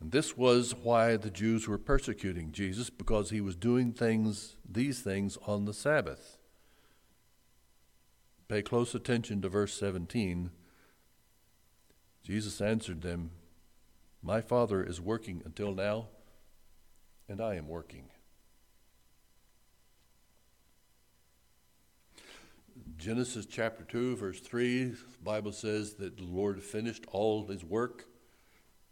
And 0.00 0.12
this 0.12 0.36
was 0.36 0.74
why 0.74 1.16
the 1.16 1.30
Jews 1.30 1.68
were 1.68 1.78
persecuting 1.78 2.52
Jesus, 2.52 2.88
because 2.88 3.30
he 3.30 3.40
was 3.40 3.54
doing 3.54 3.92
things, 3.92 4.56
these 4.68 5.00
things 5.00 5.36
on 5.46 5.66
the 5.66 5.74
Sabbath. 5.74 6.38
Pay 8.48 8.62
close 8.62 8.94
attention 8.94 9.42
to 9.42 9.48
verse 9.48 9.74
17. 9.78 10.50
Jesus 12.24 12.60
answered 12.60 13.02
them, 13.02 13.30
My 14.22 14.40
Father 14.40 14.82
is 14.82 15.00
working 15.00 15.42
until 15.44 15.72
now, 15.72 16.08
and 17.28 17.40
I 17.40 17.54
am 17.54 17.68
working. 17.68 18.08
Genesis 22.96 23.46
chapter 23.46 23.84
2, 23.84 24.16
verse 24.16 24.40
3, 24.40 24.84
the 24.84 24.96
Bible 25.22 25.52
says 25.52 25.94
that 25.94 26.16
the 26.16 26.24
Lord 26.24 26.62
finished 26.62 27.06
all 27.12 27.46
his 27.46 27.64
work. 27.64 28.06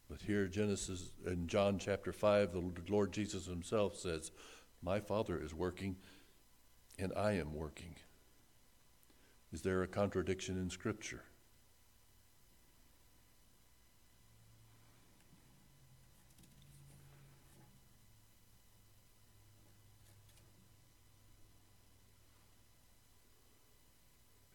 But 0.09 0.23
here, 0.23 0.47
Genesis 0.47 1.11
in 1.27 1.47
John 1.47 1.79
chapter 1.79 2.13
5, 2.13 2.53
the 2.53 2.73
Lord 2.89 3.13
Jesus 3.13 3.47
himself 3.47 3.97
says, 3.97 4.33
My 4.83 5.01
Father 5.01 5.39
is 5.39 5.55
working, 5.55 5.97
and 6.99 7.13
I 7.15 7.33
am 7.33 7.55
working. 7.55 7.97
Is 9.53 9.63
there 9.63 9.83
a 9.83 9.89
contradiction 9.89 10.57
in 10.57 10.71
Scripture? 10.71 11.25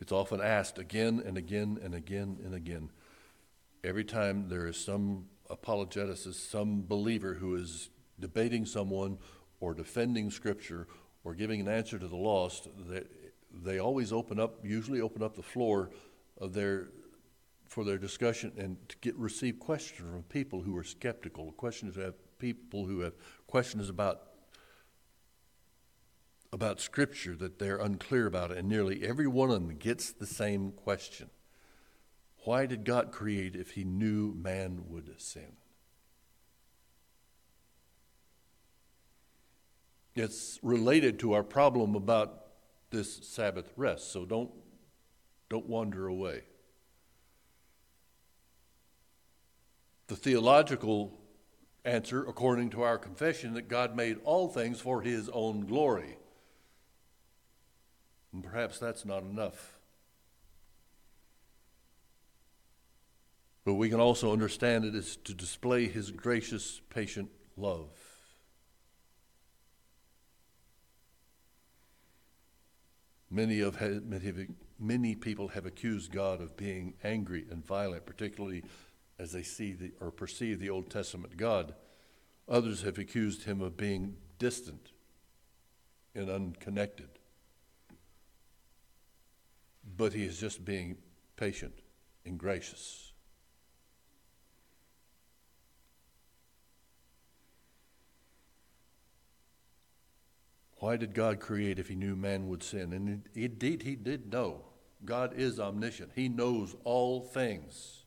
It's 0.04 0.12
often 0.12 0.42
asked 0.42 0.80
again 0.80 1.24
and 1.26 1.38
again 1.38 1.80
and 1.82 1.96
again 1.96 2.38
and 2.44 2.54
again. 2.54 2.90
Every 3.86 4.04
time 4.04 4.50
there 4.50 4.68
is 4.68 4.76
some 4.76 5.28
apologeticist, 5.50 6.50
some 6.50 6.84
believer 6.86 7.36
who 7.36 7.56
is 7.56 7.90
debating 8.20 8.66
someone 8.66 9.18
or 9.62 9.74
defending 9.74 10.30
Scripture 10.30 10.88
or 11.24 11.34
giving 11.34 11.62
an 11.62 11.70
answer 11.70 11.98
to 11.98 12.08
the 12.10 12.18
lost, 12.18 12.68
they, 12.86 13.04
they 13.50 13.80
always 13.80 14.12
open 14.12 14.42
up, 14.42 14.60
usually 14.62 15.00
open 15.00 15.24
up 15.24 15.38
the 15.38 15.42
floor 15.42 15.90
of 16.38 16.52
their 16.52 16.90
for 17.70 17.86
their 17.86 17.98
discussion 17.98 18.52
and 18.58 18.76
to 18.90 18.98
get 18.98 19.16
receive 19.16 19.58
questions 19.58 20.12
from 20.12 20.24
people 20.24 20.62
who 20.62 20.76
are 20.76 20.84
skeptical, 20.84 21.54
questions 21.54 21.96
have 21.96 22.16
people 22.40 22.86
who 22.86 23.00
have 23.00 23.14
questions 23.48 23.88
about 23.88 24.33
about 26.54 26.80
Scripture 26.80 27.36
that 27.36 27.58
they're 27.58 27.80
unclear 27.80 28.28
about, 28.28 28.52
and 28.52 28.70
nearly 28.70 29.04
every 29.04 29.26
one 29.26 29.50
of 29.50 29.56
them 29.56 29.76
gets 29.76 30.12
the 30.12 30.28
same 30.28 30.72
question. 30.72 31.32
Why 32.46 32.68
did 32.68 32.86
God 32.86 33.12
create 33.12 33.56
if 33.56 33.72
he 33.72 33.84
knew 33.84 34.36
man 34.36 34.84
would 34.88 35.10
sin? 35.20 35.58
It's 40.16 40.60
related 40.62 41.18
to 41.20 41.34
our 41.34 41.44
problem 41.44 41.96
about 41.96 42.44
this 42.92 43.16
Sabbath 43.24 43.74
rest, 43.76 44.12
so 44.12 44.24
don't, 44.24 44.52
don't 45.50 45.66
wander 45.66 46.06
away. 46.06 46.44
The 50.06 50.16
theological 50.16 51.20
answer, 51.84 52.24
according 52.28 52.70
to 52.72 52.84
our 52.84 53.00
confession, 53.00 53.56
that 53.56 53.68
God 53.68 53.96
made 53.96 54.20
all 54.24 54.50
things 54.50 54.80
for 54.80 55.02
his 55.02 55.30
own 55.30 55.66
glory. 55.66 56.18
And 58.34 58.44
perhaps 58.44 58.80
that's 58.80 59.06
not 59.06 59.22
enough. 59.22 59.78
But 63.63 63.75
we 63.75 63.90
can 63.90 64.00
also 64.00 64.34
understand 64.34 64.84
it 64.84 64.96
as 64.96 65.16
to 65.18 65.34
display 65.34 65.88
his 65.88 66.12
gracious, 66.12 66.82
patient 66.90 67.30
love. 67.56 67.90
Many, 73.30 73.62
of, 73.62 73.78
many 74.80 75.16
people 75.16 75.48
have 75.50 75.66
accused 75.66 76.12
God 76.12 76.42
of 76.42 76.58
being 76.58 76.96
angry 77.04 77.46
and 77.50 77.66
violent, 77.66 78.06
particularly 78.06 78.63
as 79.18 79.32
they 79.32 79.44
see 79.44 79.74
the, 79.74 79.92
or 80.02 80.12
perceive 80.12 80.60
the 80.60 80.70
Old 80.70 80.90
Testament 80.90 81.38
God. 81.38 81.74
Others 82.50 82.82
have 82.82 82.98
accused 82.98 83.44
him 83.44 83.62
of 83.62 83.78
being 83.78 84.18
distant 84.38 84.92
and 86.13 86.30
unconnected. 86.30 87.10
But 89.96 90.14
he 90.14 90.24
is 90.24 90.40
just 90.40 90.66
being 90.66 90.98
patient 91.36 91.74
and 92.26 92.38
gracious. 92.38 93.14
Why 100.78 100.98
did 100.98 101.14
God 101.14 101.40
create 101.40 101.80
if 101.80 101.88
he 101.88 101.96
knew 101.96 102.16
man 102.16 102.50
would 102.50 102.62
sin? 102.62 102.92
And 102.92 103.24
indeed, 103.36 103.84
he 103.84 103.96
did 103.96 104.32
know. 104.32 104.66
God 105.06 105.34
is 105.34 105.60
omniscient, 105.60 106.12
he 106.16 106.28
knows 106.28 106.76
all 106.84 107.22
things. 107.22 108.04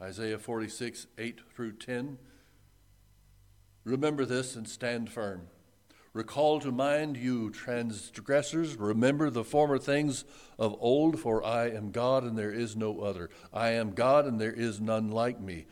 Isaiah 0.00 0.38
46, 0.38 1.06
8 1.18 1.40
through 1.54 1.72
10. 1.72 2.16
Remember 3.84 4.24
this 4.24 4.56
and 4.56 4.66
stand 4.66 5.10
firm. 5.10 5.48
Recall 6.12 6.58
to 6.60 6.72
mind, 6.72 7.16
you 7.16 7.50
transgressors, 7.50 8.76
remember 8.76 9.30
the 9.30 9.44
former 9.44 9.78
things 9.78 10.24
of 10.58 10.76
old, 10.80 11.20
for 11.20 11.44
I 11.44 11.68
am 11.68 11.92
God 11.92 12.24
and 12.24 12.36
there 12.36 12.52
is 12.52 12.74
no 12.74 13.00
other. 13.00 13.30
I 13.52 13.70
am 13.70 13.92
God 13.92 14.26
and 14.26 14.40
there 14.40 14.52
is 14.52 14.80
none 14.80 15.08
like 15.08 15.40
me 15.40 15.66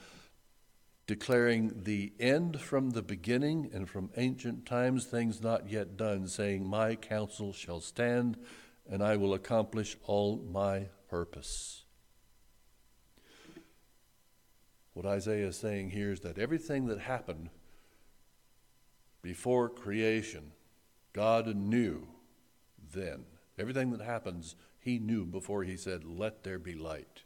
declaring 1.08 1.72
the 1.84 2.12
end 2.20 2.60
from 2.60 2.90
the 2.90 3.02
beginning 3.02 3.70
and 3.72 3.88
from 3.88 4.10
ancient 4.18 4.66
times, 4.66 5.06
things 5.06 5.42
not 5.42 5.68
yet 5.68 5.96
done, 5.96 6.28
saying, 6.28 6.68
My 6.68 6.94
counsel 6.94 7.52
shall 7.52 7.80
stand, 7.80 8.36
and 8.88 9.02
I 9.02 9.16
will 9.16 9.32
accomplish 9.32 9.96
all 10.04 10.36
my 10.36 10.88
purpose. 11.08 11.86
What 14.92 15.06
Isaiah 15.06 15.48
is 15.48 15.56
saying 15.56 15.90
here 15.90 16.12
is 16.12 16.20
that 16.20 16.38
everything 16.38 16.86
that 16.88 17.00
happened 17.00 17.48
before 19.22 19.68
creation, 19.68 20.52
God 21.12 21.54
knew 21.54 22.06
then. 22.92 23.24
Everything 23.58 23.90
that 23.90 24.00
happens, 24.00 24.54
he 24.78 24.98
knew 24.98 25.24
before 25.24 25.64
he 25.64 25.76
said, 25.76 26.04
Let 26.04 26.44
there 26.44 26.58
be 26.58 26.74
light. 26.74 27.22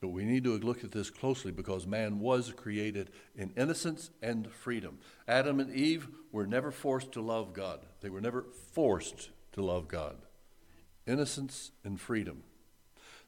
But 0.00 0.08
we 0.08 0.24
need 0.24 0.44
to 0.44 0.58
look 0.58 0.84
at 0.84 0.92
this 0.92 1.10
closely 1.10 1.50
because 1.50 1.86
man 1.86 2.20
was 2.20 2.52
created 2.52 3.10
in 3.34 3.52
innocence 3.56 4.10
and 4.22 4.52
freedom. 4.52 4.98
Adam 5.26 5.58
and 5.58 5.74
Eve 5.74 6.06
were 6.30 6.46
never 6.46 6.70
forced 6.70 7.12
to 7.12 7.20
love 7.20 7.52
God, 7.52 7.80
they 8.00 8.10
were 8.10 8.20
never 8.20 8.46
forced 8.72 9.30
to 9.52 9.62
love 9.62 9.88
God. 9.88 10.16
Innocence 11.06 11.72
and 11.84 12.00
freedom. 12.00 12.42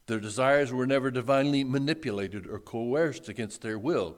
Their 0.08 0.20
desires 0.20 0.72
were 0.72 0.86
never 0.86 1.10
divinely 1.10 1.62
manipulated 1.64 2.46
or 2.46 2.58
coerced 2.58 3.28
against 3.28 3.60
their 3.60 3.78
will 3.78 4.16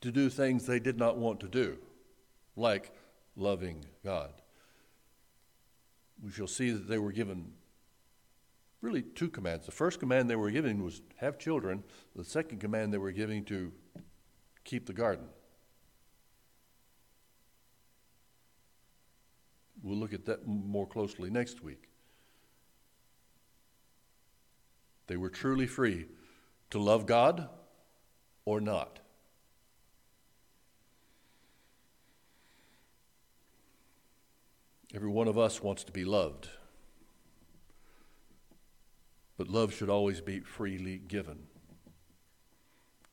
to 0.00 0.12
do 0.12 0.30
things 0.30 0.64
they 0.64 0.78
did 0.78 0.96
not 0.96 1.18
want 1.18 1.40
to 1.40 1.48
do, 1.48 1.76
like 2.54 2.92
loving 3.34 3.84
God. 4.04 4.30
We 6.22 6.30
shall 6.30 6.46
see 6.46 6.70
that 6.70 6.86
they 6.88 6.98
were 6.98 7.10
given 7.10 7.50
really 8.80 9.02
two 9.02 9.28
commands. 9.28 9.66
The 9.66 9.72
first 9.72 9.98
command 9.98 10.30
they 10.30 10.36
were 10.36 10.52
giving 10.52 10.84
was 10.84 11.02
have 11.16 11.36
children. 11.36 11.82
The 12.14 12.24
second 12.24 12.60
command 12.60 12.92
they 12.92 12.98
were 12.98 13.10
giving 13.10 13.44
to 13.46 13.72
keep 14.62 14.86
the 14.86 14.92
garden. 14.92 15.26
We'll 19.82 19.98
look 19.98 20.14
at 20.14 20.26
that 20.26 20.46
more 20.46 20.86
closely 20.86 21.28
next 21.28 21.60
week. 21.60 21.89
They 25.10 25.16
were 25.16 25.28
truly 25.28 25.66
free 25.66 26.06
to 26.70 26.78
love 26.78 27.04
God 27.04 27.48
or 28.44 28.60
not. 28.60 29.00
Every 34.94 35.08
one 35.08 35.26
of 35.26 35.36
us 35.36 35.60
wants 35.60 35.82
to 35.82 35.90
be 35.90 36.04
loved. 36.04 36.48
But 39.36 39.48
love 39.48 39.74
should 39.74 39.90
always 39.90 40.20
be 40.20 40.38
freely 40.38 40.98
given. 40.98 41.48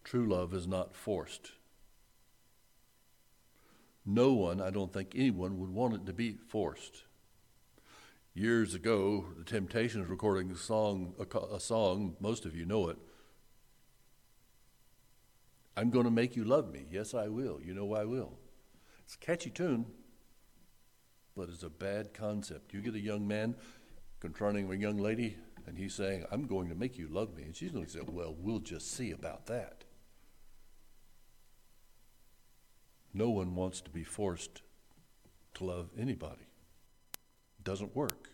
True 0.04 0.28
love 0.28 0.54
is 0.54 0.68
not 0.68 0.96
forced. 0.96 1.54
No 4.06 4.34
one, 4.34 4.62
I 4.62 4.70
don't 4.70 4.94
think 4.94 5.14
anyone, 5.16 5.60
would 5.60 5.74
want 5.74 5.96
it 5.96 6.06
to 6.06 6.14
be 6.14 6.38
forced. 6.48 7.07
Years 8.38 8.76
ago, 8.76 9.26
the 9.36 9.44
Temptations 9.44 10.08
recording 10.08 10.52
a 10.52 10.56
song, 10.56 11.16
a, 11.20 11.56
a 11.56 11.60
song, 11.60 12.16
most 12.20 12.46
of 12.46 12.56
you 12.56 12.68
know 12.68 12.88
it. 12.90 12.98
I'm 15.76 15.90
going 15.90 16.06
to 16.06 16.12
make 16.12 16.36
you 16.36 16.44
love 16.44 16.72
me. 16.72 16.86
Yes, 16.92 17.16
I 17.16 17.30
will. 17.30 17.60
You 17.60 17.74
know 17.74 17.96
I 17.96 18.06
will. 18.06 18.38
It's 19.04 19.16
a 19.16 19.18
catchy 19.18 19.50
tune, 19.50 19.88
but 21.36 21.50
it's 21.50 21.64
a 21.64 21.70
bad 21.72 22.14
concept. 22.14 22.76
You 22.76 22.82
get 22.82 22.94
a 22.94 23.00
young 23.00 23.28
man 23.28 23.56
confronting 24.20 24.72
a 24.72 24.76
young 24.76 25.00
lady, 25.00 25.36
and 25.66 25.76
he's 25.76 25.96
saying, 25.96 26.24
I'm 26.32 26.46
going 26.46 26.70
to 26.70 26.76
make 26.76 26.96
you 26.96 27.08
love 27.08 27.36
me. 27.36 27.42
And 27.42 27.56
she's 27.56 27.72
going 27.72 27.86
to 27.86 27.92
say, 27.92 28.02
Well, 28.06 28.36
we'll 28.38 28.60
just 28.60 28.92
see 28.92 29.10
about 29.10 29.48
that. 29.48 29.84
No 33.16 33.32
one 33.32 33.56
wants 33.56 33.82
to 33.82 33.90
be 33.90 34.04
forced 34.04 34.62
to 35.56 35.64
love 35.64 35.90
anybody. 35.98 36.47
Doesn't 37.68 37.94
work. 37.94 38.30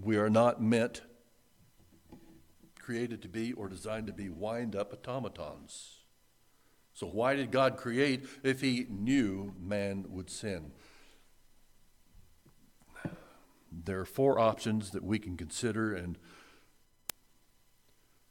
We 0.00 0.16
are 0.18 0.30
not 0.30 0.62
meant, 0.62 1.02
created 2.78 3.22
to 3.22 3.28
be, 3.28 3.52
or 3.52 3.66
designed 3.66 4.06
to 4.06 4.12
be 4.12 4.28
wind 4.28 4.76
up 4.76 4.92
automatons. 4.92 6.04
So, 6.94 7.08
why 7.08 7.34
did 7.34 7.50
God 7.50 7.76
create 7.76 8.24
if 8.44 8.60
He 8.60 8.86
knew 8.88 9.52
man 9.60 10.04
would 10.10 10.30
sin? 10.30 10.70
there 13.84 13.98
are 13.98 14.04
four 14.04 14.38
options 14.38 14.92
that 14.92 15.02
we 15.02 15.18
can 15.18 15.36
consider, 15.36 15.92
and 15.92 16.18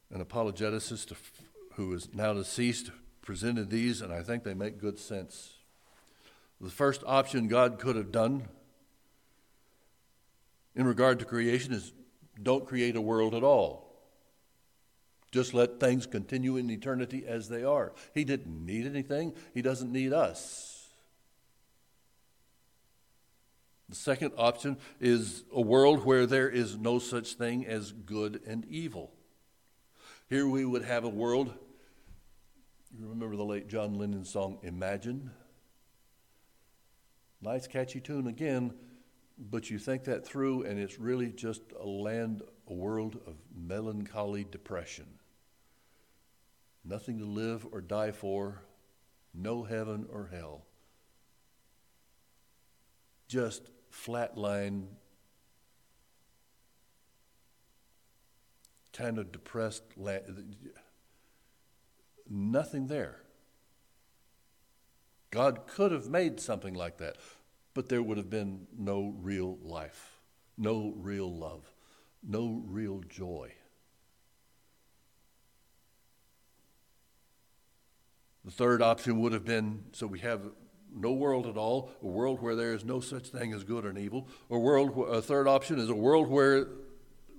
an 0.09 0.23
apologeticist 0.23 1.13
who 1.73 1.93
is 1.93 2.07
now 2.13 2.31
deceased 2.31 2.91
presented 3.21 3.69
these, 3.69 3.99
and 4.01 4.13
I 4.13 4.23
think 4.23 4.45
they 4.45 4.53
make 4.53 4.79
good 4.79 4.97
sense. 4.97 5.55
The 6.61 6.69
first 6.69 7.03
option 7.07 7.47
God 7.47 7.79
could 7.79 7.95
have 7.95 8.11
done 8.11 8.47
in 10.75 10.85
regard 10.85 11.19
to 11.19 11.25
creation 11.25 11.73
is 11.73 11.91
don't 12.41 12.67
create 12.67 12.95
a 12.95 13.01
world 13.01 13.33
at 13.33 13.43
all. 13.43 13.87
Just 15.31 15.53
let 15.53 15.79
things 15.79 16.05
continue 16.05 16.57
in 16.57 16.69
eternity 16.69 17.25
as 17.25 17.49
they 17.49 17.63
are. 17.63 17.93
He 18.13 18.23
didn't 18.23 18.65
need 18.65 18.85
anything, 18.85 19.33
He 19.53 19.61
doesn't 19.61 19.91
need 19.91 20.13
us. 20.13 20.87
The 23.89 23.95
second 23.95 24.33
option 24.37 24.77
is 24.99 25.43
a 25.51 25.59
world 25.59 26.05
where 26.05 26.25
there 26.25 26.47
is 26.47 26.77
no 26.77 26.99
such 26.99 27.33
thing 27.33 27.65
as 27.65 27.91
good 27.91 28.41
and 28.45 28.65
evil. 28.65 29.11
Here 30.29 30.47
we 30.47 30.63
would 30.63 30.83
have 30.83 31.03
a 31.03 31.09
world, 31.09 31.53
you 32.97 33.07
remember 33.07 33.35
the 33.35 33.43
late 33.43 33.67
John 33.67 33.95
Lennon 33.95 34.23
song, 34.23 34.59
Imagine? 34.63 35.31
Nice, 37.41 37.65
catchy 37.65 37.99
tune 37.99 38.27
again, 38.27 38.73
but 39.37 39.69
you 39.69 39.79
think 39.79 40.03
that 40.03 40.25
through, 40.25 40.63
and 40.63 40.79
it's 40.79 40.99
really 40.99 41.31
just 41.31 41.61
a 41.79 41.85
land, 41.85 42.43
a 42.67 42.73
world 42.73 43.19
of 43.25 43.35
melancholy 43.55 44.43
depression. 44.43 45.07
Nothing 46.85 47.17
to 47.17 47.25
live 47.25 47.65
or 47.71 47.81
die 47.81 48.11
for, 48.11 48.61
no 49.33 49.63
heaven 49.63 50.05
or 50.11 50.29
hell. 50.31 50.65
Just 53.27 53.71
flatline, 53.91 54.85
kind 58.93 59.17
of 59.17 59.31
depressed 59.31 59.83
land. 59.97 60.55
Nothing 62.29 62.87
there. 62.87 63.21
God 65.31 65.65
could 65.65 65.93
have 65.93 66.09
made 66.09 66.41
something 66.41 66.73
like 66.73 66.97
that, 66.97 67.15
but 67.73 67.87
there 67.87 68.03
would 68.03 68.17
have 68.17 68.29
been 68.29 68.67
no 68.77 69.15
real 69.21 69.57
life, 69.63 70.19
no 70.57 70.93
real 70.97 71.33
love, 71.33 71.71
no 72.21 72.61
real 72.67 73.01
joy. 73.07 73.53
The 78.43 78.51
third 78.51 78.81
option 78.81 79.21
would 79.21 79.31
have 79.31 79.45
been 79.45 79.85
so 79.93 80.05
we 80.05 80.19
have 80.19 80.41
no 80.93 81.13
world 81.13 81.47
at 81.47 81.55
all, 81.55 81.91
a 82.03 82.07
world 82.07 82.41
where 82.41 82.55
there 82.55 82.73
is 82.73 82.83
no 82.83 82.99
such 82.99 83.29
thing 83.29 83.53
as 83.53 83.63
good 83.63 83.85
and 83.85 83.97
evil. 83.97 84.27
A 84.49 84.59
world, 84.59 85.07
a 85.09 85.21
third 85.21 85.47
option 85.47 85.79
is 85.79 85.89
a 85.89 85.95
world 85.95 86.27
where 86.27 86.67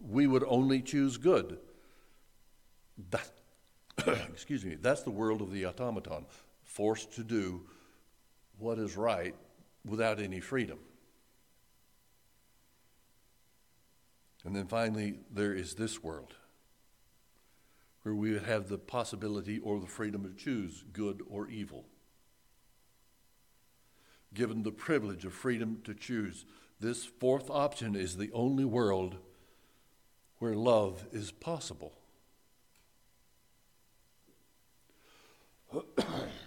we 0.01 0.27
would 0.27 0.45
only 0.47 0.81
choose 0.81 1.19
good. 1.19 1.59
That, 3.11 3.31
excuse 4.33 4.65
me, 4.65 4.77
that's 4.77 5.03
the 5.03 5.11
world 5.11 5.43
of 5.43 5.53
the 5.53 5.67
automaton, 5.67 6.25
forced 6.65 7.13
to 7.17 7.25
do 7.25 7.67
what 8.63 8.79
is 8.79 8.97
right 8.97 9.35
without 9.85 10.21
any 10.21 10.41
freedom. 10.41 10.79
And 14.45 14.57
then 14.57 14.67
finally, 14.67 15.21
there 15.31 15.53
is 15.53 15.75
this 15.75 16.03
world 16.03 16.35
where 18.03 18.15
we 18.15 18.33
would 18.33 18.45
have 18.45 18.69
the 18.69 18.79
possibility 18.79 19.59
or 19.59 19.79
the 19.79 19.87
freedom 19.87 20.25
to 20.25 20.33
choose 20.35 20.85
good 20.93 21.23
or 21.29 21.49
evil. 21.49 21.85
Given 24.35 24.63
the 24.63 24.73
privilege 24.73 25.25
of 25.25 25.33
freedom 25.33 25.81
to 25.85 25.95
choose, 25.95 26.45
this 26.81 27.05
fourth 27.05 27.51
option 27.51 27.95
is 27.95 28.17
the 28.17 28.33
only 28.33 28.65
world 28.65 29.19
where 30.39 30.55
love 30.55 31.07
is 31.13 31.31
possible. 31.31 31.93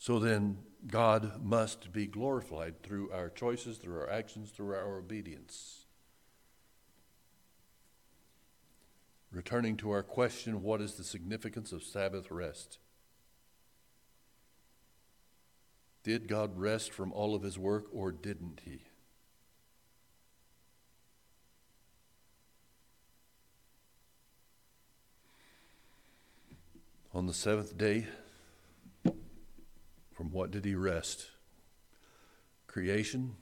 so 0.00 0.18
then, 0.18 0.56
God 0.86 1.44
must 1.44 1.92
be 1.92 2.06
glorified 2.06 2.82
through 2.82 3.12
our 3.12 3.28
choices, 3.28 3.76
through 3.76 3.98
our 3.98 4.08
actions, 4.08 4.48
through 4.48 4.74
our 4.74 4.96
obedience. 4.96 5.84
Returning 9.30 9.76
to 9.76 9.90
our 9.90 10.02
question, 10.02 10.62
what 10.62 10.80
is 10.80 10.94
the 10.94 11.04
significance 11.04 11.70
of 11.70 11.82
Sabbath 11.82 12.30
rest? 12.30 12.78
Did 16.02 16.28
God 16.28 16.58
rest 16.58 16.92
from 16.92 17.12
all 17.12 17.34
of 17.34 17.42
his 17.42 17.58
work 17.58 17.84
or 17.92 18.10
didn't 18.10 18.62
he? 18.64 18.80
On 27.12 27.26
the 27.26 27.34
seventh 27.34 27.76
day, 27.76 28.06
from 30.20 30.32
what 30.32 30.50
did 30.50 30.66
he 30.66 30.74
rest? 30.74 31.30
Creation? 32.66 33.36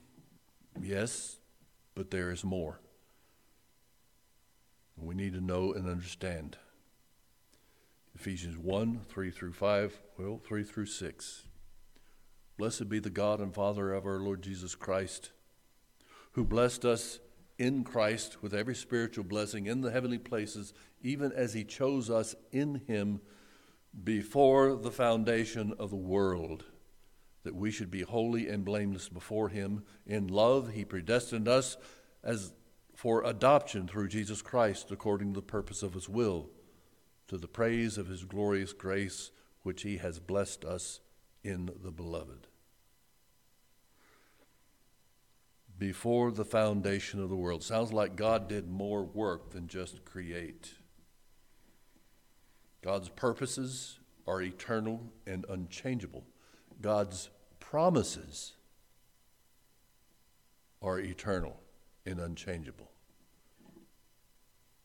Yes, 0.81 1.35
but 1.93 2.09
there 2.09 2.31
is 2.31 2.45
more. 2.45 2.79
We 4.95 5.13
need 5.13 5.33
to 5.33 5.41
know 5.41 5.73
and 5.73 5.89
understand. 5.89 6.55
Ephesians 8.15 8.57
1 8.57 9.01
3 9.09 9.29
through 9.29 9.51
5, 9.51 10.01
well, 10.17 10.39
3 10.41 10.63
through 10.63 10.85
6. 10.85 11.43
Blessed 12.57 12.87
be 12.87 12.99
the 12.99 13.09
God 13.09 13.41
and 13.41 13.53
Father 13.53 13.91
of 13.91 14.05
our 14.05 14.19
Lord 14.19 14.41
Jesus 14.41 14.73
Christ, 14.73 15.31
who 16.31 16.45
blessed 16.45 16.85
us 16.85 17.19
in 17.57 17.83
Christ 17.83 18.41
with 18.41 18.53
every 18.53 18.75
spiritual 18.75 19.25
blessing 19.25 19.65
in 19.65 19.81
the 19.81 19.91
heavenly 19.91 20.17
places, 20.17 20.73
even 21.01 21.33
as 21.33 21.53
he 21.53 21.65
chose 21.65 22.09
us 22.09 22.35
in 22.53 22.83
him 22.87 23.19
before 24.03 24.75
the 24.75 24.91
foundation 24.91 25.73
of 25.79 25.89
the 25.89 25.95
world, 25.95 26.65
that 27.43 27.55
we 27.55 27.71
should 27.71 27.89
be 27.89 28.01
holy 28.01 28.47
and 28.47 28.65
blameless 28.65 29.09
before 29.09 29.49
him. 29.49 29.83
In 30.05 30.27
love, 30.27 30.73
he 30.73 30.85
predestined 30.85 31.47
us 31.47 31.77
as 32.23 32.53
for 32.95 33.23
adoption 33.23 33.87
through 33.87 34.09
Jesus 34.09 34.41
Christ 34.41 34.91
according 34.91 35.33
to 35.33 35.39
the 35.39 35.45
purpose 35.45 35.83
of 35.83 35.93
his 35.93 36.09
will, 36.09 36.49
to 37.27 37.37
the 37.37 37.47
praise 37.47 37.97
of 37.97 38.07
his 38.07 38.25
glorious 38.25 38.73
grace, 38.73 39.31
which 39.63 39.83
he 39.83 39.97
has 39.97 40.19
blessed 40.19 40.65
us 40.65 40.99
in 41.43 41.69
the 41.81 41.91
beloved. 41.91 42.47
Before 45.77 46.29
the 46.31 46.43
foundation 46.43 47.21
of 47.21 47.29
the 47.29 47.37
world. 47.37 47.63
Sounds 47.63 47.93
like 47.93 48.17
God 48.17 48.49
did 48.49 48.69
more 48.69 49.03
work 49.03 49.51
than 49.51 49.67
just 49.67 50.03
create. 50.03 50.73
God's 52.81 53.09
purposes 53.09 53.99
are 54.27 54.41
eternal 54.41 55.11
and 55.27 55.45
unchangeable. 55.49 56.23
God's 56.81 57.29
promises 57.59 58.53
are 60.81 60.99
eternal 60.99 61.59
and 62.05 62.19
unchangeable. 62.19 62.89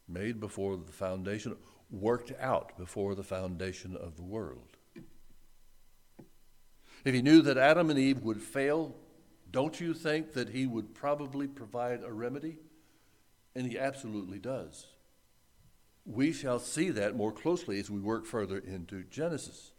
Made 0.09 0.41
before 0.41 0.77
the 0.77 0.93
foundation, 0.93 1.57
worked 1.91 2.33
out 2.41 2.77
before 2.77 3.15
the 3.15 3.23
foundation 3.23 3.97
of 3.97 4.17
the 4.17 4.23
world. 4.23 4.77
If 7.05 7.15
he 7.15 7.23
knew 7.23 7.43
that 7.43 7.59
Adam 7.59 7.91
and 7.91 7.99
Eve 7.99 8.23
would 8.23 8.41
fail, 8.41 8.95
don't 9.51 9.79
you 9.81 9.95
think 9.95 10.33
that 10.33 10.49
he 10.49 10.67
would 10.67 10.95
probably 10.95 11.47
provide 11.47 12.03
a 12.03 12.13
remedy? 12.13 12.59
And 13.55 13.71
he 13.71 13.79
absolutely 13.79 14.39
does. 14.39 14.87
We 16.07 16.33
shall 16.33 16.59
see 16.59 16.91
that 16.91 17.17
more 17.17 17.33
closely 17.33 17.81
as 17.81 17.91
we 17.91 18.01
work 18.01 18.27
further 18.27 18.59
into 18.59 19.05
Genesis. 19.05 19.73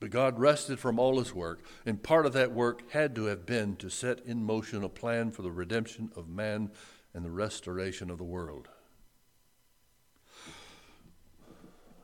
But 0.00 0.10
God 0.10 0.40
rested 0.40 0.80
from 0.80 0.98
all 0.98 1.20
his 1.20 1.32
work, 1.32 1.64
and 1.86 2.02
part 2.02 2.26
of 2.26 2.32
that 2.32 2.50
work 2.50 2.90
had 2.90 3.14
to 3.14 3.26
have 3.26 3.46
been 3.46 3.76
to 3.76 3.88
set 3.88 4.18
in 4.26 4.42
motion 4.42 4.82
a 4.82 4.88
plan 4.88 5.30
for 5.30 5.42
the 5.42 5.52
redemption 5.52 6.10
of 6.16 6.28
man 6.28 6.72
and 7.14 7.24
the 7.24 7.30
restoration 7.30 8.10
of 8.10 8.18
the 8.18 8.24
world. 8.24 8.68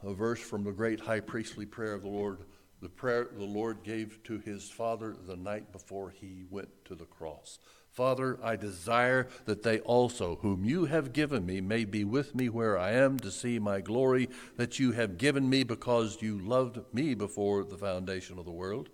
A 0.04 0.14
verse 0.14 0.38
from 0.38 0.62
the 0.62 0.70
great 0.70 1.00
high 1.00 1.18
priestly 1.18 1.66
prayer 1.66 1.94
of 1.94 2.02
the 2.02 2.08
Lord, 2.08 2.44
the 2.80 2.88
prayer 2.88 3.26
the 3.36 3.44
Lord 3.44 3.82
gave 3.82 4.22
to 4.24 4.38
his 4.38 4.70
Father 4.70 5.16
the 5.26 5.36
night 5.36 5.72
before 5.72 6.10
he 6.10 6.44
went 6.48 6.68
to 6.84 6.94
the 6.94 7.04
cross. 7.04 7.58
Father, 7.98 8.38
I 8.44 8.54
desire 8.54 9.26
that 9.46 9.64
they 9.64 9.80
also, 9.80 10.36
whom 10.36 10.64
you 10.64 10.84
have 10.84 11.12
given 11.12 11.44
me, 11.44 11.60
may 11.60 11.84
be 11.84 12.04
with 12.04 12.32
me 12.32 12.48
where 12.48 12.78
I 12.78 12.92
am 12.92 13.18
to 13.18 13.30
see 13.32 13.58
my 13.58 13.80
glory 13.80 14.28
that 14.56 14.78
you 14.78 14.92
have 14.92 15.18
given 15.18 15.50
me 15.50 15.64
because 15.64 16.22
you 16.22 16.38
loved 16.38 16.78
me 16.94 17.14
before 17.14 17.64
the 17.64 17.76
foundation 17.76 18.38
of 18.38 18.44
the 18.44 18.52
world. 18.52 18.88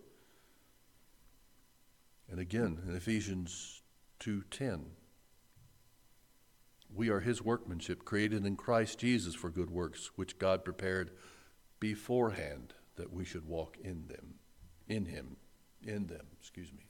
And 2.31 2.41
again 2.41 2.81
in 2.89 2.97
Ephesians 2.97 3.83
2:10 4.21 4.93
we 6.89 7.11
are 7.11 7.21
his 7.21 7.43
workmanship 7.43 8.07
created 8.07 8.47
in 8.47 8.57
Christ 8.57 9.01
Jesus 9.01 9.35
for 9.35 9.51
good 9.51 9.69
works 9.69 10.13
which 10.17 10.39
God 10.39 10.65
prepared 10.65 11.11
beforehand 11.79 12.73
that 12.97 13.13
we 13.13 13.27
should 13.27 13.45
walk 13.45 13.77
in 13.85 14.07
them 14.09 14.37
in 14.89 15.05
him 15.05 15.37
in 15.83 16.07
them 16.07 16.27
excuse 16.41 16.73
me 16.73 16.87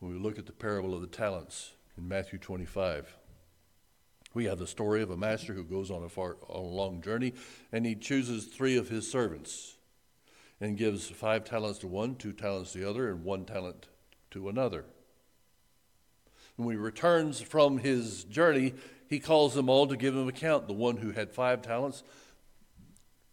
when 0.00 0.12
we 0.12 0.18
look 0.18 0.38
at 0.38 0.46
the 0.46 0.52
parable 0.52 0.94
of 0.94 1.02
the 1.02 1.06
talents 1.06 1.72
in 1.96 2.08
Matthew 2.08 2.38
25. 2.38 3.16
We 4.32 4.46
have 4.46 4.58
the 4.58 4.66
story 4.66 5.02
of 5.02 5.10
a 5.10 5.16
master 5.16 5.52
who 5.52 5.64
goes 5.64 5.90
on 5.90 6.02
a, 6.02 6.08
far, 6.08 6.36
on 6.48 6.56
a 6.56 6.66
long 6.66 7.02
journey 7.02 7.34
and 7.70 7.84
he 7.84 7.94
chooses 7.94 8.46
three 8.46 8.76
of 8.76 8.88
his 8.88 9.10
servants 9.10 9.76
and 10.60 10.76
gives 10.76 11.08
five 11.08 11.44
talents 11.44 11.78
to 11.80 11.86
one, 11.86 12.14
two 12.16 12.32
talents 12.32 12.72
to 12.72 12.78
the 12.78 12.88
other, 12.88 13.08
and 13.08 13.24
one 13.24 13.44
talent 13.44 13.88
to 14.30 14.48
another. 14.48 14.84
When 16.56 16.70
he 16.70 16.76
returns 16.76 17.40
from 17.40 17.78
his 17.78 18.24
journey, 18.24 18.74
he 19.08 19.18
calls 19.18 19.54
them 19.54 19.68
all 19.68 19.86
to 19.86 19.96
give 19.96 20.14
him 20.14 20.28
account. 20.28 20.66
The 20.66 20.74
one 20.74 20.98
who 20.98 21.12
had 21.12 21.30
five 21.30 21.62
talents, 21.62 22.02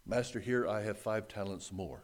Master, 0.06 0.40
here 0.40 0.66
I 0.66 0.82
have 0.82 0.98
five 0.98 1.28
talents 1.28 1.70
more. 1.70 2.00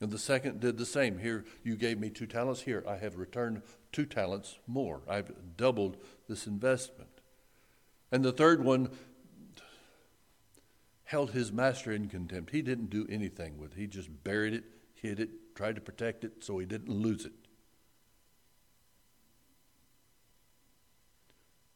And 0.00 0.10
the 0.10 0.18
second 0.18 0.60
did 0.60 0.76
the 0.76 0.86
same. 0.86 1.18
Here, 1.18 1.44
you 1.64 1.76
gave 1.76 1.98
me 1.98 2.10
two 2.10 2.26
talents. 2.26 2.62
Here, 2.62 2.84
I 2.86 2.96
have 2.96 3.16
returned 3.16 3.62
two 3.92 4.04
talents 4.04 4.58
more. 4.66 5.00
I've 5.08 5.32
doubled 5.56 5.96
this 6.28 6.46
investment. 6.46 7.08
And 8.12 8.24
the 8.24 8.32
third 8.32 8.62
one 8.62 8.90
held 11.04 11.30
his 11.30 11.52
master 11.52 11.92
in 11.92 12.08
contempt. 12.08 12.50
He 12.50 12.62
didn't 12.62 12.90
do 12.90 13.06
anything 13.08 13.58
with 13.58 13.72
it, 13.72 13.78
he 13.78 13.86
just 13.86 14.10
buried 14.24 14.54
it, 14.54 14.64
hid 14.94 15.20
it, 15.20 15.54
tried 15.54 15.76
to 15.76 15.80
protect 15.80 16.24
it 16.24 16.44
so 16.44 16.58
he 16.58 16.66
didn't 16.66 16.90
lose 16.90 17.24
it. 17.24 17.45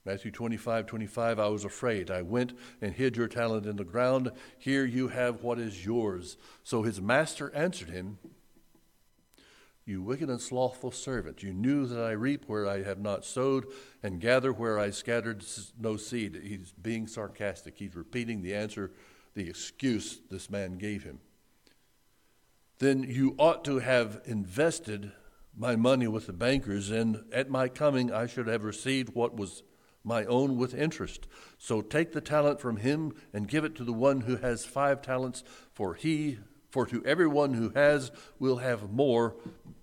Matthew 0.04 0.30
25, 0.30 0.86
25, 0.86 1.38
I 1.38 1.48
was 1.48 1.64
afraid. 1.64 2.10
I 2.10 2.22
went 2.22 2.54
and 2.80 2.94
hid 2.94 3.16
your 3.16 3.28
talent 3.28 3.66
in 3.66 3.76
the 3.76 3.84
ground. 3.84 4.32
Here 4.58 4.84
you 4.84 5.08
have 5.08 5.42
what 5.42 5.58
is 5.58 5.84
yours. 5.84 6.38
So 6.64 6.82
his 6.82 7.00
master 7.02 7.54
answered 7.54 7.90
him, 7.90 8.18
You 9.84 10.02
wicked 10.02 10.30
and 10.30 10.40
slothful 10.40 10.90
servant, 10.90 11.42
you 11.42 11.52
knew 11.52 11.86
that 11.86 12.02
I 12.02 12.12
reap 12.12 12.44
where 12.46 12.66
I 12.66 12.82
have 12.82 12.98
not 12.98 13.26
sowed 13.26 13.66
and 14.02 14.20
gather 14.20 14.54
where 14.54 14.78
I 14.78 14.88
scattered 14.88 15.44
no 15.78 15.98
seed. 15.98 16.40
He's 16.42 16.72
being 16.72 17.06
sarcastic. 17.06 17.76
He's 17.76 17.94
repeating 17.94 18.40
the 18.40 18.54
answer, 18.54 18.92
the 19.34 19.50
excuse 19.50 20.20
this 20.30 20.48
man 20.48 20.78
gave 20.78 21.02
him. 21.02 21.20
Then 22.78 23.02
you 23.02 23.34
ought 23.38 23.66
to 23.66 23.80
have 23.80 24.22
invested 24.24 25.12
my 25.54 25.76
money 25.76 26.08
with 26.08 26.26
the 26.26 26.32
bankers, 26.32 26.90
and 26.90 27.24
at 27.30 27.50
my 27.50 27.68
coming 27.68 28.10
I 28.10 28.26
should 28.26 28.46
have 28.46 28.64
received 28.64 29.14
what 29.14 29.36
was 29.36 29.62
my 30.02 30.24
own 30.24 30.56
with 30.56 30.74
interest. 30.74 31.26
So 31.58 31.80
take 31.80 32.12
the 32.12 32.20
talent 32.20 32.60
from 32.60 32.78
him 32.78 33.12
and 33.32 33.48
give 33.48 33.64
it 33.64 33.74
to 33.76 33.84
the 33.84 33.92
one 33.92 34.22
who 34.22 34.36
has 34.36 34.64
five 34.64 35.02
talents, 35.02 35.44
for 35.72 35.94
he 35.94 36.38
for 36.70 36.86
to 36.86 37.04
everyone 37.04 37.54
who 37.54 37.70
has 37.70 38.12
will 38.38 38.58
have 38.58 38.90
more 38.90 39.34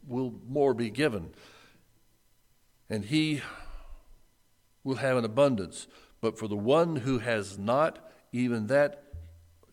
will 0.07 0.33
more 0.47 0.73
be 0.73 0.89
given. 0.89 1.33
And 2.89 3.05
he 3.05 3.41
will 4.83 4.95
have 4.95 5.17
an 5.17 5.25
abundance. 5.25 5.87
But 6.21 6.39
for 6.39 6.47
the 6.47 6.55
one 6.55 6.95
who 6.97 7.19
has 7.19 7.59
not, 7.59 7.99
even 8.31 8.67
that 8.67 9.03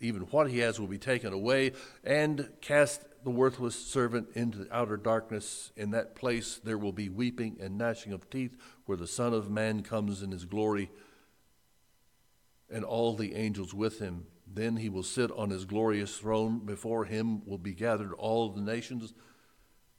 even 0.01 0.23
what 0.23 0.51
he 0.51 0.59
has 0.59 0.79
will 0.79 0.87
be 0.87 0.99
taken 0.99 1.33
away, 1.33 1.73
and 2.03 2.51
cast 2.61 3.03
the 3.25 3.31
worthless 3.31 3.75
servant 3.75 4.29
into 4.35 4.59
the 4.59 4.75
outer 4.77 4.99
darkness. 4.99 5.73
In 5.77 5.91
that 5.93 6.15
place 6.15 6.61
there 6.63 6.79
will 6.79 6.93
be 6.93 7.09
weeping 7.09 7.57
and 7.59 7.79
gnashing 7.79 8.13
of 8.13 8.29
teeth, 8.29 8.57
where 8.85 8.99
the 8.99 9.07
Son 9.07 9.33
of 9.33 9.51
Man 9.51 9.83
comes 9.83 10.23
in 10.23 10.31
his 10.31 10.45
glory, 10.45 10.91
and 12.71 12.85
all 12.85 13.15
the 13.15 13.35
angels 13.35 13.73
with 13.73 13.99
him. 13.99 14.27
Then 14.47 14.77
he 14.77 14.89
will 14.89 15.03
sit 15.03 15.31
on 15.33 15.51
his 15.51 15.65
glorious 15.65 16.19
throne. 16.19 16.61
Before 16.65 17.07
him 17.07 17.45
will 17.47 17.59
be 17.59 17.75
gathered 17.75 18.13
all 18.13 18.51
the 18.51 18.61
nations, 18.61 19.15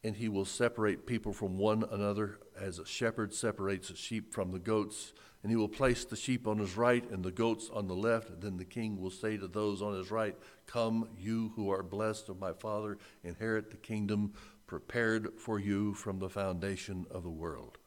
and 0.04 0.16
he 0.16 0.30
will 0.30 0.46
separate 0.46 1.08
people 1.08 1.34
from 1.34 1.58
one 1.58 1.84
another 1.92 2.40
as 2.56 2.78
a 2.78 2.86
shepherd 2.86 3.34
separates 3.34 3.90
the 3.90 3.96
sheep 3.96 4.34
from 4.34 4.52
the 4.52 4.60
goats 4.60 5.14
and 5.46 5.52
he 5.52 5.56
will 5.56 5.68
place 5.68 6.04
the 6.06 6.16
sheep 6.16 6.48
on 6.48 6.58
his 6.58 6.76
right 6.76 7.08
and 7.12 7.24
the 7.24 7.30
goats 7.30 7.70
on 7.72 7.88
the 7.88 7.94
left. 7.94 8.42
Then 8.42 8.58
the 8.58 8.66
king 8.66 9.00
will 9.00 9.12
say 9.12 9.38
to 9.38 9.48
those 9.48 9.80
on 9.80 9.94
his 9.94 10.10
right, 10.10 10.36
Come, 10.66 11.08
you 11.20 11.52
who 11.56 11.70
are 11.70 11.84
blessed 11.84 12.30
of 12.30 12.40
my 12.40 12.52
Father, 12.52 12.98
inherit 13.24 13.70
the 13.70 13.78
kingdom 13.78 14.34
prepared 14.66 15.34
for 15.38 15.60
you 15.60 15.94
from 15.94 16.18
the 16.18 16.30
foundation 16.30 17.06
of 17.12 17.22
the 17.22 17.30
world. 17.30 17.78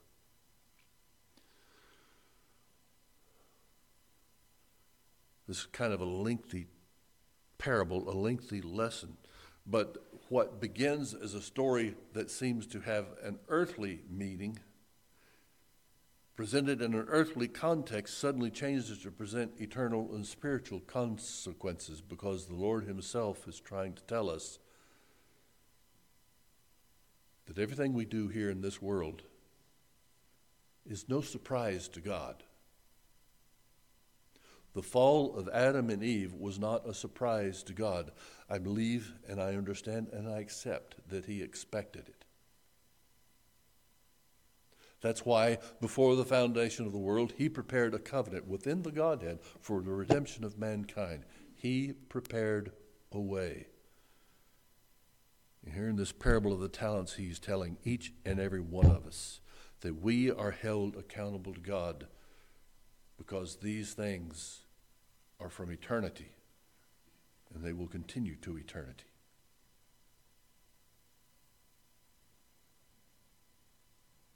This 5.49 5.59
is 5.59 5.66
kind 5.66 5.92
of 5.92 6.01
a 6.01 6.05
lengthy 6.05 6.68
parable, 7.59 8.09
a 8.09 8.14
lengthy 8.14 8.61
lesson. 8.61 9.16
But 9.66 9.97
what 10.29 10.61
begins 10.61 11.12
as 11.12 11.35
a 11.35 11.42
story 11.42 11.97
that 12.12 12.31
seems 12.31 12.68
to 12.68 12.83
have 12.83 13.07
an 13.25 13.40
earthly 13.49 14.03
meaning 14.09 14.61
presented 16.38 16.81
in 16.81 16.94
an 16.94 17.05
earthly 17.09 17.48
context 17.48 18.16
suddenly 18.16 18.48
changes 18.48 19.01
to 19.01 19.11
present 19.11 19.51
eternal 19.59 20.14
and 20.14 20.24
spiritual 20.24 20.79
consequences 20.79 22.01
because 22.01 22.46
the 22.46 22.55
Lord 22.55 22.85
Himself 22.85 23.48
is 23.48 23.59
trying 23.59 23.94
to 23.94 24.03
tell 24.05 24.31
us 24.31 24.61
that 27.46 27.59
everything 27.59 27.92
we 27.92 28.05
do 28.05 28.29
here 28.29 28.51
in 28.51 28.61
this 28.61 28.81
world 28.81 29.22
is 30.88 31.09
no 31.09 31.22
surprise 31.22 31.88
to 31.88 32.01
God. 32.01 32.44
The 34.74 34.83
fall 34.83 35.35
of 35.35 35.48
Adam 35.48 35.90
and 35.90 36.05
Eve 36.05 36.35
was 36.35 36.57
not 36.57 36.88
a 36.88 36.94
surprise 36.94 37.64
to 37.64 37.72
God. 37.72 38.12
I 38.48 38.59
believe 38.59 39.12
and 39.29 39.42
I 39.42 39.57
understand 39.57 40.11
and 40.12 40.29
I 40.29 40.38
accept 40.38 40.98
that 41.09 41.24
He 41.24 41.42
expected 41.42 42.07
it. 42.07 42.17
That's 45.00 45.24
why, 45.24 45.58
before 45.80 46.16
the 46.16 46.24
foundation 46.24 46.84
of 46.84 46.92
the 46.92 46.98
world, 46.98 47.34
he 47.37 47.48
prepared 47.48 47.94
a 47.94 47.98
covenant 47.98 48.48
within 48.48 48.82
the 48.82 48.90
Godhead 48.90 49.38
for 49.61 49.80
the 49.80 49.92
redemption 49.92 50.44
of 50.44 50.58
mankind. 50.58 51.24
He 51.54 51.92
prepared 52.08 52.72
a 53.12 53.20
way. 53.20 53.68
Here 55.72 55.88
in 55.88 55.96
this 55.96 56.12
parable 56.12 56.52
of 56.52 56.61
the 56.61 56.68
talents, 56.68 57.14
he's 57.14 57.38
telling 57.38 57.76
each 57.84 58.12
and 58.24 58.40
every 58.40 58.61
one 58.61 58.87
of 58.87 59.06
us 59.06 59.40
that 59.80 60.00
we 60.00 60.30
are 60.30 60.50
held 60.50 60.96
accountable 60.96 61.54
to 61.54 61.61
God 61.61 62.06
because 63.16 63.56
these 63.56 63.92
things 63.92 64.62
are 65.38 65.50
from 65.50 65.70
eternity 65.70 66.32
and 67.54 67.62
they 67.62 67.72
will 67.72 67.87
continue 67.87 68.37
to 68.37 68.56
eternity. 68.56 69.04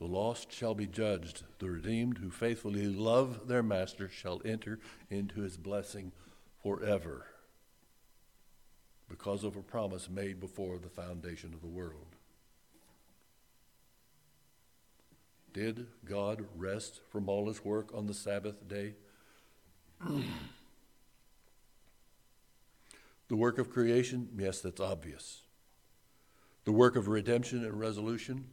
The 0.02 0.08
lost 0.08 0.50
shall 0.50 0.74
be 0.74 0.88
judged. 0.88 1.44
The 1.60 1.70
redeemed 1.70 2.18
who 2.18 2.28
faithfully 2.28 2.86
love 2.88 3.46
their 3.46 3.62
master 3.62 4.08
shall 4.08 4.42
enter 4.44 4.80
into 5.08 5.42
his 5.42 5.56
blessing 5.56 6.10
forever 6.60 7.26
because 9.08 9.44
of 9.44 9.54
a 9.54 9.62
promise 9.62 10.10
made 10.10 10.40
before 10.40 10.80
the 10.80 10.88
foundation 10.88 11.54
of 11.54 11.60
the 11.60 11.68
world. 11.68 12.16
Did 15.52 15.86
God 16.04 16.46
rest 16.56 17.00
from 17.08 17.28
all 17.28 17.46
his 17.46 17.64
work 17.64 17.94
on 17.94 18.06
the 18.06 18.14
Sabbath 18.14 18.66
day? 18.66 18.94
the 23.28 23.36
work 23.36 23.56
of 23.56 23.70
creation? 23.70 24.30
Yes, 24.36 24.60
that's 24.62 24.80
obvious. 24.80 25.42
The 26.64 26.72
work 26.72 26.96
of 26.96 27.06
redemption 27.06 27.64
and 27.64 27.78
resolution? 27.78 28.46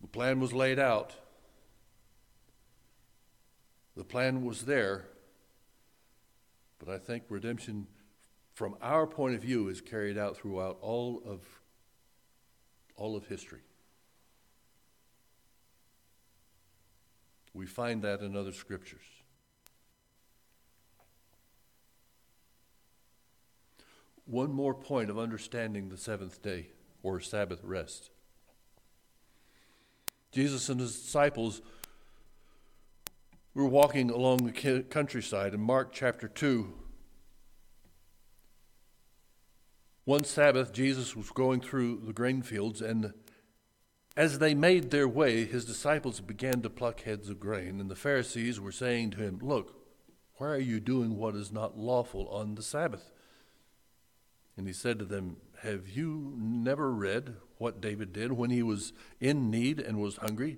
The 0.00 0.08
plan 0.08 0.40
was 0.40 0.52
laid 0.52 0.78
out. 0.78 1.14
The 3.96 4.04
plan 4.04 4.44
was 4.44 4.62
there. 4.62 5.08
But 6.78 6.88
I 6.88 6.98
think 6.98 7.24
redemption, 7.28 7.86
from 8.54 8.76
our 8.80 9.06
point 9.06 9.34
of 9.34 9.42
view, 9.42 9.68
is 9.68 9.80
carried 9.80 10.16
out 10.16 10.36
throughout 10.36 10.78
all 10.80 11.22
of, 11.26 11.40
all 12.96 13.16
of 13.16 13.26
history. 13.26 13.60
We 17.52 17.66
find 17.66 18.02
that 18.02 18.20
in 18.20 18.36
other 18.36 18.52
scriptures. 18.52 19.04
One 24.24 24.52
more 24.52 24.74
point 24.74 25.10
of 25.10 25.18
understanding 25.18 25.88
the 25.88 25.98
seventh 25.98 26.40
day 26.40 26.68
or 27.02 27.18
Sabbath 27.20 27.60
rest. 27.64 28.10
Jesus 30.32 30.68
and 30.68 30.80
his 30.80 30.98
disciples 30.98 31.60
were 33.54 33.66
walking 33.66 34.10
along 34.10 34.38
the 34.38 34.84
countryside 34.88 35.54
in 35.54 35.60
Mark 35.60 35.92
chapter 35.92 36.28
2. 36.28 36.72
One 40.04 40.24
Sabbath, 40.24 40.72
Jesus 40.72 41.16
was 41.16 41.30
going 41.30 41.60
through 41.60 42.02
the 42.04 42.12
grain 42.12 42.42
fields, 42.42 42.80
and 42.80 43.12
as 44.16 44.38
they 44.38 44.54
made 44.54 44.90
their 44.90 45.08
way, 45.08 45.44
his 45.44 45.64
disciples 45.64 46.20
began 46.20 46.62
to 46.62 46.70
pluck 46.70 47.02
heads 47.02 47.28
of 47.28 47.40
grain, 47.40 47.80
and 47.80 47.90
the 47.90 47.96
Pharisees 47.96 48.60
were 48.60 48.72
saying 48.72 49.10
to 49.12 49.18
him, 49.18 49.38
Look, 49.42 49.74
why 50.36 50.48
are 50.48 50.58
you 50.58 50.80
doing 50.80 51.16
what 51.16 51.34
is 51.34 51.52
not 51.52 51.76
lawful 51.76 52.28
on 52.28 52.54
the 52.54 52.62
Sabbath? 52.62 53.10
And 54.56 54.66
he 54.66 54.72
said 54.72 54.98
to 54.98 55.04
them, 55.04 55.36
Have 55.62 55.88
you 55.88 56.34
never 56.36 56.92
read 56.92 57.36
what 57.60 57.80
David 57.80 58.10
did 58.12 58.32
when 58.32 58.48
he 58.48 58.62
was 58.62 58.94
in 59.20 59.50
need 59.50 59.78
and 59.78 60.00
was 60.00 60.16
hungry? 60.16 60.56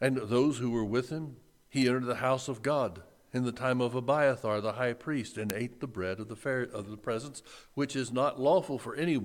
And 0.00 0.16
those 0.16 0.58
who 0.58 0.70
were 0.70 0.84
with 0.84 1.10
him, 1.10 1.36
he 1.68 1.88
entered 1.88 2.06
the 2.06 2.16
house 2.16 2.46
of 2.46 2.62
God 2.62 3.02
in 3.32 3.44
the 3.44 3.52
time 3.52 3.80
of 3.80 3.96
Abiathar 3.96 4.60
the 4.60 4.72
high 4.72 4.92
priest, 4.92 5.36
and 5.36 5.52
ate 5.52 5.80
the 5.80 5.88
bread 5.88 6.20
of 6.20 6.28
the, 6.28 6.36
fair, 6.36 6.62
of 6.62 6.88
the 6.88 6.96
presence, 6.96 7.42
which 7.74 7.96
is 7.96 8.12
not 8.12 8.40
lawful 8.40 8.78
for 8.78 8.94
any 8.94 9.20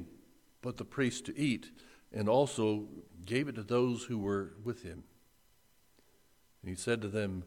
but 0.61 0.77
the 0.77 0.85
priest 0.85 1.25
to 1.25 1.37
eat, 1.37 1.69
and 2.11 2.27
also 2.27 2.87
gave 3.23 3.47
it 3.47 3.55
to 3.55 3.63
those 3.63 4.05
who 4.05 4.17
were 4.17 4.53
with 4.63 4.81
him. 4.81 5.03
And 6.61 6.69
he 6.69 6.75
said 6.75 7.01
to 7.03 7.07
them, 7.07 7.43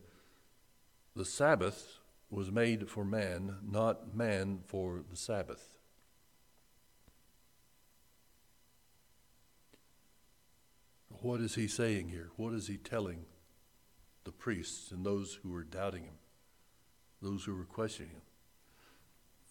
The 1.17 1.25
Sabbath 1.25 1.99
was 2.31 2.53
made 2.53 2.89
for 2.89 3.05
man, 3.05 3.57
not 3.69 4.15
man 4.15 4.61
for 4.67 5.03
the 5.11 5.17
Sabbath. 5.17 5.78
What 11.21 11.41
is 11.41 11.55
he 11.57 11.67
saying 11.67 12.09
here? 12.09 12.31
What 12.37 12.53
is 12.53 12.69
he 12.69 12.77
telling 12.77 13.25
the 14.25 14.33
priests 14.33 14.93
and 14.93 15.05
those 15.05 15.39
who 15.43 15.51
were 15.51 15.65
doubting 15.65 16.05
him, 16.05 16.15
those 17.21 17.45
who 17.45 17.57
were 17.57 17.65
questioning 17.65 18.13
him? 18.13 18.23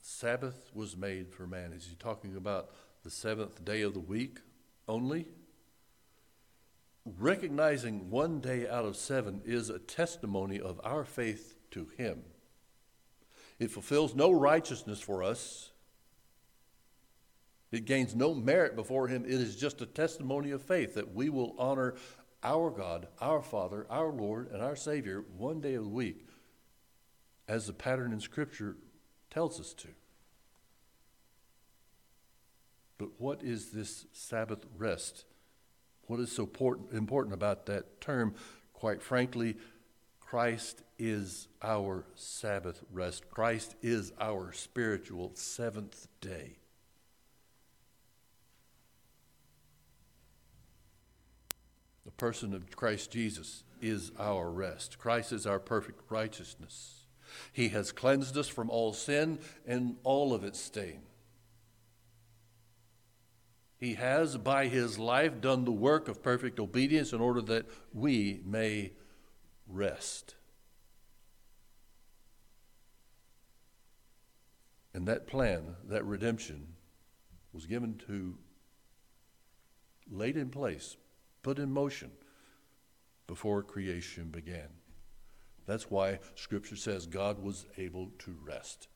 Sabbath 0.02 0.72
was 0.74 0.96
made 0.96 1.34
for 1.34 1.46
man. 1.46 1.74
Is 1.74 1.86
he 1.86 1.96
talking 1.96 2.38
about 2.38 2.70
the 3.04 3.10
seventh 3.10 3.66
day 3.66 3.82
of 3.82 3.94
the 3.94 4.00
week 4.00 4.40
only? 4.88 5.28
Recognizing 7.20 8.10
one 8.10 8.40
day 8.40 8.68
out 8.68 8.86
of 8.86 8.96
seven 8.96 9.42
is 9.46 9.70
a 9.70 9.80
testimony 9.80 10.60
of 10.62 10.80
our 10.84 11.04
faith 11.04 11.56
to 11.72 11.88
him. 11.98 12.24
It 13.60 13.72
fulfills 13.72 14.16
no 14.16 14.32
righteousness 14.32 15.02
for 15.02 15.24
us. 15.24 15.72
It 17.72 17.86
gains 17.86 18.16
no 18.16 18.34
merit 18.34 18.76
before 18.76 19.08
Him. 19.08 19.26
It 19.26 19.32
is 19.32 19.56
just 19.56 19.82
a 19.82 19.86
testimony 19.86 20.52
of 20.52 20.62
faith 20.62 20.96
that 20.96 21.14
we 21.14 21.30
will 21.30 21.56
honor 21.58 21.96
our 22.44 22.70
God, 22.70 23.08
our 23.20 23.42
Father, 23.42 23.86
our 23.90 24.12
Lord, 24.12 24.52
and 24.52 24.62
our 24.62 24.76
Savior 24.76 25.26
one 25.38 25.60
day 25.60 25.74
of 25.74 25.84
the 25.84 25.90
week 25.90 26.28
as 27.48 27.68
the 27.68 27.74
pattern 27.74 28.14
in 28.14 28.20
Scripture 28.20 28.78
tells 29.30 29.60
us 29.60 29.74
to. 29.74 29.90
But 32.98 33.10
what 33.20 33.44
is 33.44 33.72
this 33.72 34.06
Sabbath 34.12 34.66
rest? 34.78 35.26
What 36.08 36.20
is 36.20 36.32
so 36.32 36.50
important 36.94 37.34
about 37.34 37.66
that 37.66 38.02
term? 38.02 38.34
Quite 38.74 39.02
frankly, 39.02 39.58
Christ 40.20 40.84
is 40.98 41.48
our 41.62 42.06
Sabbath 42.16 42.82
rest. 42.92 43.30
Christ 43.30 43.76
is 43.82 44.14
our 44.20 44.52
spiritual 44.52 45.32
seventh 45.36 46.08
day. 46.22 46.58
Person 52.18 52.54
of 52.54 52.76
Christ 52.76 53.12
Jesus 53.12 53.64
is 53.82 54.12
our 54.20 54.50
rest. 54.50 54.98
Christ 54.98 55.32
is 55.32 55.46
our 55.46 55.60
perfect 55.60 56.02
righteousness. 56.10 57.06
He 57.54 57.70
has 57.70 57.92
cleansed 57.92 58.38
us 58.38 58.48
from 58.48 58.70
all 58.70 58.94
sin 58.94 59.40
and 59.66 59.98
all 60.04 60.34
of 60.34 60.44
its 60.44 60.60
stain. 60.60 61.02
He 63.80 63.94
has, 63.94 64.38
by 64.38 64.68
his 64.68 64.98
life, 64.98 65.40
done 65.40 65.64
the 65.64 65.72
work 65.72 66.08
of 66.08 66.24
perfect 66.24 66.60
obedience 66.60 67.14
in 67.14 67.22
order 67.22 67.42
that 67.42 67.68
we 67.94 68.42
may 68.44 68.94
rest. 69.68 70.34
And 74.96 75.08
that 75.08 75.28
plan, 75.28 75.76
that 75.88 76.04
redemption, 76.06 76.70
was 77.54 77.68
given 77.68 78.02
to, 78.08 78.36
laid 80.10 80.38
in 80.38 80.50
place 80.50 80.98
put 81.48 81.60
in 81.60 81.72
motion 81.72 82.12
before 83.26 83.64
creation 83.64 84.26
began. 84.26 84.68
That's 85.66 85.90
why 85.90 86.20
Scripture 86.36 86.76
says 86.76 87.06
God 87.06 87.42
was 87.42 87.66
able 87.78 88.12
to 88.20 88.36
rest. 88.46 88.90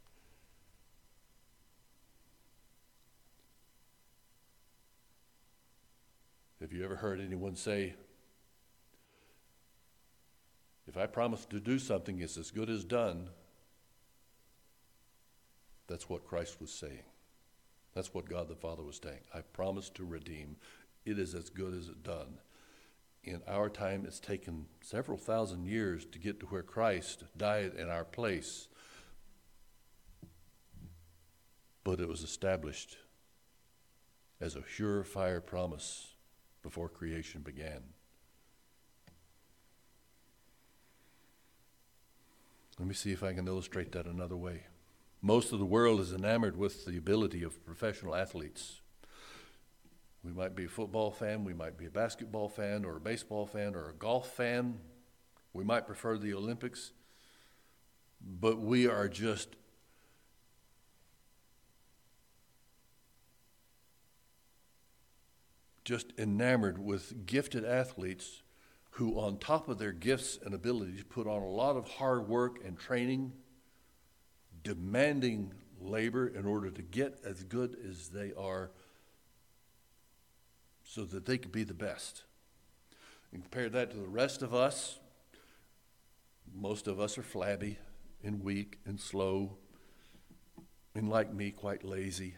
Have 6.59 6.73
you 6.73 6.83
ever 6.83 6.97
heard 6.97 7.21
anyone 7.21 7.55
say, 7.55 7.95
if 10.89 10.97
I 10.97 11.05
promise 11.05 11.45
to 11.45 11.61
do 11.61 11.79
something, 11.79 12.19
it's 12.19 12.35
as 12.35 12.51
good 12.51 12.69
as 12.69 12.83
done? 12.83 13.29
That's 15.87 16.09
what 16.09 16.27
Christ 16.27 16.59
was 16.59 16.73
saying. 16.73 17.05
That's 17.93 18.13
what 18.13 18.29
God 18.29 18.49
the 18.49 18.55
Father 18.55 18.83
was 18.83 18.99
saying. 19.01 19.21
I 19.33 19.39
promise 19.39 19.89
to 19.91 20.03
redeem 20.03 20.57
it 21.05 21.17
is 21.17 21.33
as 21.33 21.49
good 21.49 21.73
as 21.73 21.87
it 21.87 22.03
done. 22.03 22.39
In 23.23 23.41
our 23.47 23.69
time, 23.69 24.05
it's 24.05 24.19
taken 24.19 24.65
several 24.81 25.17
thousand 25.17 25.65
years 25.65 26.05
to 26.05 26.19
get 26.19 26.39
to 26.39 26.47
where 26.47 26.63
Christ 26.63 27.23
died 27.37 27.73
in 27.77 27.87
our 27.89 28.03
place, 28.03 28.67
but 31.83 31.99
it 31.99 32.07
was 32.07 32.23
established 32.23 32.97
as 34.39 34.55
a 34.55 34.61
surefire 34.61 35.45
promise 35.45 36.15
before 36.63 36.89
creation 36.89 37.41
began. 37.41 37.81
Let 42.79 42.87
me 42.87 42.95
see 42.95 43.11
if 43.11 43.21
I 43.21 43.33
can 43.33 43.47
illustrate 43.47 43.91
that 43.91 44.07
another 44.07 44.35
way. 44.35 44.63
Most 45.21 45.53
of 45.53 45.59
the 45.59 45.65
world 45.65 45.99
is 45.99 46.11
enamored 46.11 46.57
with 46.57 46.85
the 46.85 46.97
ability 46.97 47.43
of 47.43 47.63
professional 47.63 48.15
athletes 48.15 48.80
we 50.23 50.31
might 50.31 50.55
be 50.55 50.65
a 50.65 50.69
football 50.69 51.11
fan, 51.11 51.43
we 51.43 51.53
might 51.53 51.77
be 51.77 51.85
a 51.85 51.89
basketball 51.89 52.47
fan, 52.47 52.85
or 52.85 52.97
a 52.97 52.99
baseball 52.99 53.45
fan, 53.45 53.75
or 53.75 53.89
a 53.89 53.93
golf 53.93 54.31
fan. 54.33 54.79
We 55.53 55.63
might 55.63 55.87
prefer 55.87 56.17
the 56.17 56.33
Olympics. 56.33 56.91
But 58.21 58.59
we 58.59 58.87
are 58.87 59.07
just 59.07 59.55
just 65.83 66.13
enamored 66.17 66.77
with 66.77 67.25
gifted 67.25 67.65
athletes 67.65 68.43
who, 68.91 69.19
on 69.19 69.37
top 69.37 69.67
of 69.67 69.79
their 69.79 69.91
gifts 69.91 70.37
and 70.45 70.53
abilities, 70.53 71.03
put 71.03 71.25
on 71.25 71.41
a 71.41 71.49
lot 71.49 71.75
of 71.75 71.87
hard 71.87 72.27
work 72.27 72.63
and 72.63 72.77
training, 72.77 73.33
demanding 74.63 75.53
labor 75.79 76.27
in 76.27 76.45
order 76.45 76.69
to 76.69 76.81
get 76.83 77.17
as 77.25 77.43
good 77.43 77.75
as 77.89 78.09
they 78.09 78.31
are 78.37 78.69
so 80.93 81.05
that 81.05 81.25
they 81.25 81.37
could 81.37 81.53
be 81.53 81.63
the 81.63 81.73
best. 81.73 82.23
And 83.31 83.41
compare 83.43 83.69
that 83.69 83.91
to 83.91 83.97
the 83.97 84.09
rest 84.09 84.41
of 84.41 84.53
us. 84.53 84.99
Most 86.53 86.85
of 86.85 86.99
us 86.99 87.17
are 87.17 87.23
flabby 87.23 87.77
and 88.25 88.43
weak 88.43 88.77
and 88.85 88.99
slow, 88.99 89.55
and 90.93 91.09
like 91.09 91.33
me, 91.33 91.51
quite 91.51 91.85
lazy. 91.85 92.35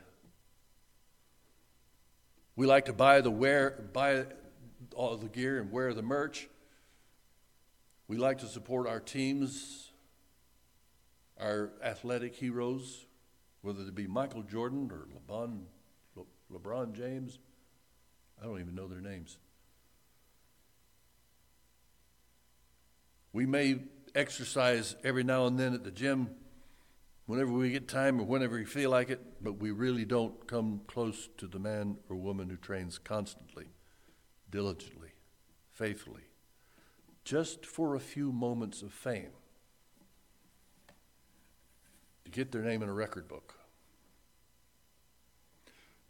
We 2.55 2.67
like 2.67 2.85
to 2.85 2.93
buy 2.93 3.21
the 3.21 3.31
wear, 3.31 3.89
buy 3.91 4.25
all 4.93 5.17
the 5.17 5.29
gear 5.29 5.59
and 5.59 5.71
wear 5.71 5.95
the 5.95 6.03
merch. 6.03 6.47
We 8.07 8.17
like 8.17 8.37
to 8.39 8.47
support 8.47 8.87
our 8.87 8.99
teams, 8.99 9.89
our 11.39 11.71
athletic 11.83 12.35
heroes, 12.35 13.07
whether 13.63 13.81
it 13.81 13.95
be 13.95 14.05
Michael 14.05 14.43
Jordan 14.43 14.91
or 14.91 15.07
LeBron, 15.17 15.61
LeBron 16.53 16.93
James. 16.93 17.39
I 18.43 18.45
don't 18.45 18.59
even 18.59 18.75
know 18.75 18.87
their 18.87 18.99
names. 18.99 19.37
We 23.31 23.45
may 23.45 23.79
exercise 24.13 24.97
every 25.03 25.23
now 25.23 25.47
and 25.47 25.57
then 25.57 25.73
at 25.73 25.85
the 25.85 25.91
gym 25.91 26.29
whenever 27.25 27.53
we 27.53 27.71
get 27.71 27.87
time 27.87 28.19
or 28.19 28.25
whenever 28.25 28.57
we 28.57 28.65
feel 28.65 28.89
like 28.89 29.09
it, 29.09 29.21
but 29.41 29.59
we 29.59 29.71
really 29.71 30.03
don't 30.03 30.45
come 30.45 30.81
close 30.87 31.29
to 31.37 31.47
the 31.47 31.57
man 31.57 31.95
or 32.09 32.17
woman 32.17 32.49
who 32.49 32.57
trains 32.57 32.97
constantly, 32.97 33.67
diligently, 34.51 35.13
faithfully, 35.71 36.23
just 37.23 37.65
for 37.65 37.95
a 37.95 37.99
few 37.99 38.33
moments 38.33 38.81
of 38.81 38.91
fame 38.91 39.31
to 42.25 42.29
get 42.29 42.51
their 42.51 42.61
name 42.61 42.83
in 42.83 42.89
a 42.89 42.93
record 42.93 43.29
book. 43.29 43.55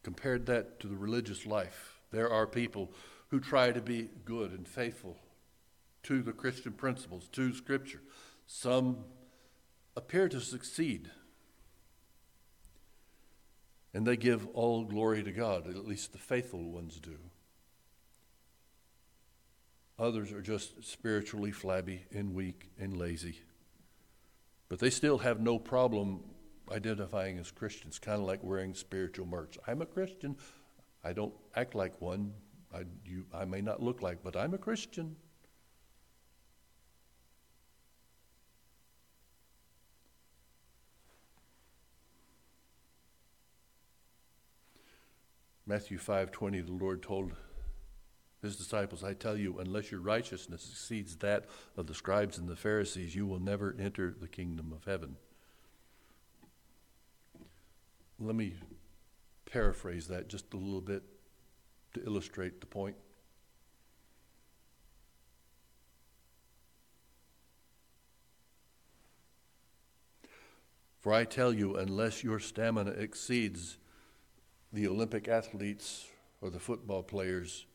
Compared 0.01 0.47
that 0.47 0.80
to 0.80 0.88
the 0.88 0.97
religious 0.97 1.45
life 1.45 1.93
there 2.14 2.32
are 2.32 2.47
people 2.47 2.91
who 3.30 3.39
try 3.39 3.72
to 3.72 3.82
be 3.82 4.09
good 4.24 4.51
and 4.51 4.68
faithful 4.68 5.18
to 6.03 6.22
the 6.22 6.32
Christian 6.32 6.74
principles, 6.74 7.28
to 7.32 7.53
Scripture. 7.53 8.01
Some 8.45 9.05
appear 9.97 10.30
to 10.30 10.39
succeed. 10.39 11.09
And 13.93 14.05
they 14.05 14.18
give 14.18 14.47
all 14.53 14.86
glory 14.86 15.24
to 15.24 15.32
God, 15.32 15.68
at 15.68 15.88
least 15.88 16.11
the 16.11 16.20
faithful 16.20 16.72
ones 16.72 16.99
do. 16.99 17.18
Others 19.97 20.32
are 20.32 20.41
just 20.41 20.84
spiritually 20.84 21.51
flabby 21.51 22.05
and 22.11 22.34
weak 22.34 22.72
and 22.80 22.97
lazy. 22.97 23.41
But 24.70 24.80
they 24.80 24.89
still 24.89 25.20
have 25.20 25.39
no 25.39 25.59
problem 25.59 26.22
identifying 26.72 27.38
as 27.38 27.51
Christians, 27.51 27.99
kind 27.99 28.20
of 28.20 28.28
like 28.28 28.43
wearing 28.43 28.74
spiritual 28.74 29.26
merch. 29.26 29.57
I'm 29.68 29.82
a 29.82 29.86
Christian. 29.86 30.38
I 31.04 31.14
don't 31.14 31.34
act 31.56 31.76
like 31.76 31.99
one. 32.01 32.34
I, 32.74 32.84
you, 33.06 33.26
I 33.34 33.45
may 33.45 33.62
not 33.62 33.82
look 33.82 34.01
like, 34.01 34.24
but 34.24 34.36
I'm 34.36 34.54
a 34.54 34.58
Christian. 34.58 35.16
Matthew 45.66 45.97
5:20 45.97 46.66
the 46.66 46.74
Lord 46.74 47.01
told 47.01 47.34
his 48.41 48.58
disciples, 48.58 49.04
"I 49.04 49.14
tell 49.14 49.38
you, 49.38 49.60
unless 49.60 49.91
your 49.91 50.01
righteousness 50.01 50.70
exceeds 50.70 51.16
that 51.18 51.45
of 51.78 51.88
the 51.88 51.93
scribes 51.93 52.38
and 52.38 52.49
the 52.49 52.56
Pharisees, 52.56 53.16
you 53.16 53.26
will 53.26 53.39
never 53.39 53.74
enter 53.80 54.12
the 54.12 54.28
kingdom 54.28 54.74
of 54.74 54.84
heaven." 54.84 55.18
Let 58.20 58.36
me 58.36 58.56
paraphrase 59.54 60.08
that 60.08 60.28
just 60.28 60.51
a 60.56 60.58
little 60.58 60.82
bit 60.82 61.04
to 61.93 62.04
illustrate 62.04 62.60
the 62.60 62.66
point. 62.66 62.95
For 71.01 71.14
I 71.14 71.24
tell 71.26 71.54
you, 71.54 71.76
unless 71.76 72.24
your 72.24 72.39
stamina 72.39 72.91
exceeds 72.91 73.78
the 74.72 74.88
Olympic 74.88 75.28
athletes 75.28 76.08
or 76.41 76.49
the 76.49 76.60
football 76.60 77.04
players, 77.04 77.68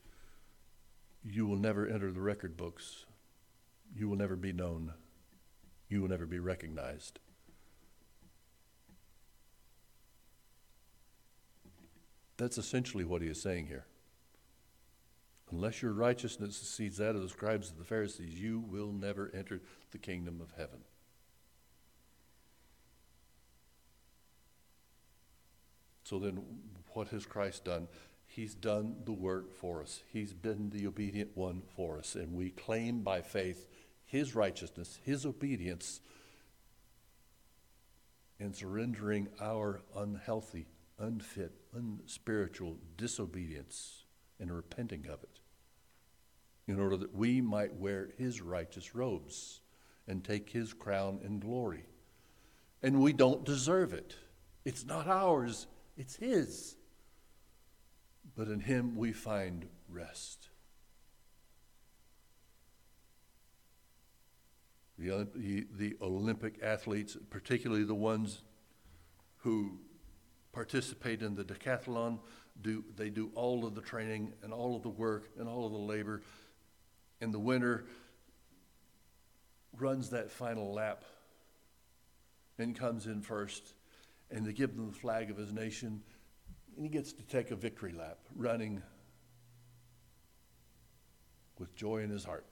you 1.23 1.47
will 1.47 1.59
never 1.59 1.87
enter 1.87 2.11
the 2.11 2.21
record 2.21 2.57
books. 2.57 3.05
You 3.95 4.09
will 4.09 4.17
never 4.17 4.35
be 4.35 4.53
known. 4.53 4.95
You 5.89 6.01
will 6.01 6.09
never 6.09 6.27
be 6.27 6.41
recognized. 6.41 7.21
That's 12.39 12.57
essentially 12.57 13.05
what 13.05 13.21
he 13.21 13.29
is 13.29 13.43
saying 13.43 13.67
here. 13.67 13.85
Unless 15.51 15.83
your 15.83 15.93
righteousness 15.93 16.61
exceeds 16.61 16.99
that 16.99 17.17
of 17.17 17.23
the 17.23 17.29
scribes 17.29 17.71
and 17.71 17.79
the 17.79 17.85
Pharisees, 17.85 18.41
you 18.41 18.61
will 18.61 18.93
never 18.93 19.31
enter 19.35 19.61
the 19.91 19.99
kingdom 19.99 20.41
of 20.41 20.53
heaven. 20.57 20.81
So 26.05 26.19
then, 26.19 26.43
what 26.95 27.09
has 27.09 27.27
Christ 27.27 27.65
done? 27.65 27.89
He's 28.27 28.55
done 28.55 28.97
the 29.05 29.13
work 29.13 29.53
for 29.53 29.83
us. 29.83 30.01
He's 30.13 30.33
been 30.33 30.71
the 30.71 30.87
obedient 30.87 31.31
one 31.35 31.63
for 31.77 31.99
us. 31.99 32.15
And 32.15 32.35
we 32.35 32.51
claim 32.51 33.03
by 33.03 33.21
faith 33.21 33.69
His 34.05 34.35
righteousness, 34.35 34.99
His 35.03 35.27
obedience, 35.27 36.01
in 38.39 38.55
surrendering 38.55 39.29
our 39.41 39.81
unhealthy, 39.97 40.67
unfit, 40.99 41.53
unspiritual 41.75 42.77
disobedience 42.97 44.05
and 44.41 44.55
repenting 44.55 45.07
of 45.07 45.23
it, 45.23 45.41
in 46.67 46.79
order 46.79 46.97
that 46.97 47.15
we 47.15 47.41
might 47.41 47.75
wear 47.75 48.11
His 48.17 48.41
righteous 48.41 48.95
robes 48.95 49.61
and 50.07 50.25
take 50.25 50.51
His 50.51 50.73
crown 50.73 51.21
in 51.25 51.39
glory. 51.39 51.85
And 52.83 53.01
we 53.01 53.13
don't 53.13 53.45
deserve 53.45 53.93
it, 53.93 54.17
it's 54.65 54.85
not 54.85 55.07
ours. 55.09 55.67
It's 55.97 56.15
His. 56.15 56.77
But 58.37 58.47
in 58.47 58.61
Him 58.61 58.95
we 58.97 59.13
find 59.13 59.67
rest. 59.89 60.49
The, 64.97 65.29
the, 65.35 65.67
the 65.77 65.97
Olympic 66.01 66.61
athletes, 66.63 67.17
particularly 67.31 67.85
the 67.85 67.95
ones 67.95 68.43
who 69.39 69.81
participate 70.59 71.23
in 71.23 71.37
the 71.37 71.45
decathlon, 71.45 72.19
do, 72.63 72.83
they 72.97 73.11
do 73.11 73.31
all 73.37 73.65
of 73.65 73.77
the 73.77 73.81
training 73.81 74.33
and 74.43 74.53
all 74.53 74.75
of 74.75 74.83
the 74.83 74.89
work 74.89 75.31
and 75.39 75.49
all 75.49 75.65
of 75.65 75.71
the 75.71 75.79
labor. 75.79 76.21
In 77.21 77.31
the 77.31 77.39
winter, 77.39 77.85
runs 79.79 80.11
that 80.11 80.33
final 80.33 80.75
lap 80.75 81.05
and 82.59 82.77
comes 82.77 83.07
in 83.07 83.23
first 83.23 83.75
and 84.33 84.45
they 84.45 84.53
give 84.53 84.71
him 84.71 84.89
the 84.89 84.99
flag 84.99 85.31
of 85.31 85.37
his 85.37 85.53
nation, 85.53 86.03
and 86.75 86.85
he 86.85 86.91
gets 86.91 87.13
to 87.13 87.23
take 87.23 87.53
a 87.53 87.57
victory 87.57 87.93
lap, 87.93 88.19
running 88.35 88.83
with 91.57 91.73
joy 91.77 91.99
in 91.99 92.11
his 92.11 92.25
heart. 92.25 92.45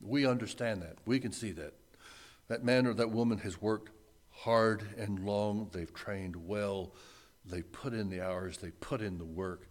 We 0.00 0.26
understand 0.26 0.82
that. 0.82 0.96
We 1.04 1.20
can 1.20 1.32
see 1.32 1.52
that. 1.52 1.74
That 2.48 2.64
man 2.64 2.86
or 2.86 2.94
that 2.94 3.10
woman 3.10 3.38
has 3.38 3.60
worked 3.60 3.90
hard 4.30 4.82
and 4.96 5.24
long. 5.24 5.68
They've 5.72 5.92
trained 5.92 6.36
well. 6.36 6.94
They 7.44 7.62
put 7.62 7.92
in 7.92 8.10
the 8.10 8.20
hours. 8.20 8.58
They 8.58 8.70
put 8.70 9.00
in 9.00 9.18
the 9.18 9.24
work. 9.24 9.68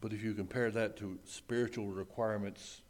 But 0.00 0.12
if 0.12 0.22
you 0.22 0.34
compare 0.34 0.70
that 0.70 0.96
to 0.98 1.18
spiritual 1.24 1.88
requirements, 1.88 2.80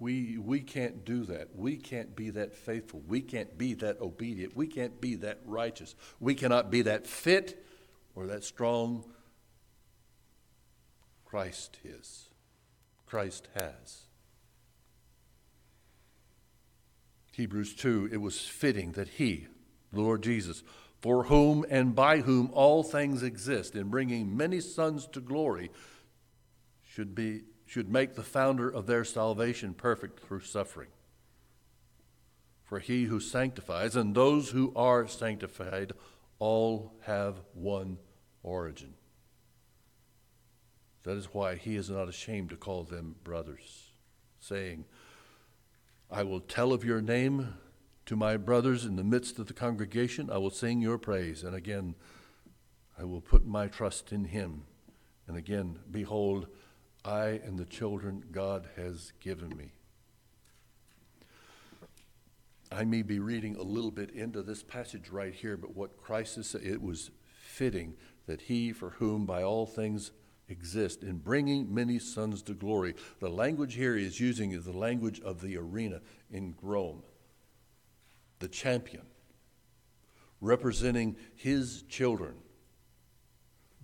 we, 0.00 0.36
we 0.38 0.60
can't 0.60 1.04
do 1.04 1.24
that. 1.26 1.54
We 1.54 1.76
can't 1.76 2.16
be 2.16 2.30
that 2.30 2.54
faithful. 2.54 3.02
We 3.06 3.20
can't 3.20 3.56
be 3.56 3.74
that 3.74 4.00
obedient. 4.00 4.56
We 4.56 4.66
can't 4.66 5.00
be 5.00 5.14
that 5.16 5.40
righteous. 5.44 5.94
We 6.18 6.34
cannot 6.34 6.70
be 6.70 6.82
that 6.82 7.06
fit 7.06 7.64
or 8.14 8.26
that 8.26 8.42
strong. 8.42 9.04
Christ 11.24 11.78
is. 11.84 12.30
Christ 13.06 13.48
has. 13.54 14.05
Hebrews 17.36 17.74
2 17.74 18.08
it 18.10 18.16
was 18.16 18.40
fitting 18.40 18.92
that 18.92 19.08
He, 19.08 19.46
the 19.92 20.00
Lord 20.00 20.22
Jesus, 20.22 20.62
for 21.02 21.24
whom 21.24 21.66
and 21.68 21.94
by 21.94 22.20
whom 22.20 22.50
all 22.54 22.82
things 22.82 23.22
exist, 23.22 23.74
in 23.74 23.88
bringing 23.90 24.34
many 24.34 24.58
sons 24.58 25.06
to 25.08 25.20
glory, 25.20 25.70
should, 26.82 27.14
be, 27.14 27.42
should 27.66 27.90
make 27.90 28.14
the 28.14 28.22
founder 28.22 28.70
of 28.70 28.86
their 28.86 29.04
salvation 29.04 29.74
perfect 29.74 30.20
through 30.20 30.40
suffering. 30.40 30.88
For 32.64 32.78
he 32.78 33.04
who 33.04 33.20
sanctifies 33.20 33.96
and 33.96 34.14
those 34.14 34.48
who 34.48 34.72
are 34.74 35.06
sanctified 35.06 35.92
all 36.38 36.94
have 37.02 37.42
one 37.52 37.98
origin. 38.42 38.94
That 41.02 41.18
is 41.18 41.26
why 41.26 41.56
he 41.56 41.76
is 41.76 41.90
not 41.90 42.08
ashamed 42.08 42.48
to 42.50 42.56
call 42.56 42.84
them 42.84 43.16
brothers, 43.22 43.90
saying, 44.40 44.86
I 46.10 46.22
will 46.22 46.40
tell 46.40 46.72
of 46.72 46.84
your 46.84 47.00
name 47.00 47.54
to 48.06 48.16
my 48.16 48.36
brothers 48.36 48.84
in 48.84 48.96
the 48.96 49.04
midst 49.04 49.38
of 49.38 49.48
the 49.48 49.52
congregation. 49.52 50.30
I 50.30 50.38
will 50.38 50.50
sing 50.50 50.80
your 50.80 50.98
praise. 50.98 51.42
And 51.42 51.54
again, 51.54 51.96
I 52.98 53.04
will 53.04 53.20
put 53.20 53.44
my 53.44 53.66
trust 53.66 54.12
in 54.12 54.26
him. 54.26 54.62
And 55.26 55.36
again, 55.36 55.80
behold, 55.90 56.46
I 57.04 57.40
and 57.44 57.58
the 57.58 57.64
children 57.64 58.24
God 58.30 58.68
has 58.76 59.12
given 59.20 59.56
me. 59.56 59.72
I 62.70 62.84
may 62.84 63.02
be 63.02 63.18
reading 63.18 63.56
a 63.56 63.62
little 63.62 63.90
bit 63.90 64.10
into 64.10 64.42
this 64.42 64.62
passage 64.62 65.10
right 65.10 65.34
here, 65.34 65.56
but 65.56 65.76
what 65.76 65.96
Christ 65.96 66.38
is 66.38 66.54
it 66.54 66.82
was 66.82 67.10
fitting 67.40 67.94
that 68.26 68.42
he 68.42 68.72
for 68.72 68.90
whom 68.90 69.24
by 69.24 69.42
all 69.42 69.66
things 69.66 70.10
exist 70.48 71.02
in 71.02 71.18
bringing 71.18 71.72
many 71.74 71.98
sons 71.98 72.42
to 72.42 72.54
glory. 72.54 72.94
The 73.20 73.28
language 73.28 73.74
here 73.74 73.96
he 73.96 74.04
is 74.04 74.20
using 74.20 74.52
is 74.52 74.64
the 74.64 74.76
language 74.76 75.20
of 75.20 75.40
the 75.40 75.56
arena 75.56 76.00
in 76.30 76.54
Rome. 76.62 77.02
The 78.38 78.48
champion 78.48 79.02
representing 80.40 81.16
his 81.34 81.82
children 81.88 82.34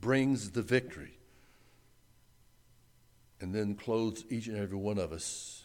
brings 0.01 0.51
the 0.51 0.63
victory 0.63 1.19
and 3.41 3.55
then 3.55 3.75
clothes 3.75 4.25
each 4.29 4.47
and 4.47 4.57
every 4.57 4.77
one 4.77 4.99
of 4.99 5.13
us 5.13 5.65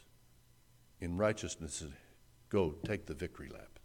in 1.00 1.18
righteousness 1.18 1.82
and 1.82 1.94
go 2.50 2.76
take 2.86 3.06
the 3.06 3.14
victory 3.14 3.50
lap. 3.50 3.80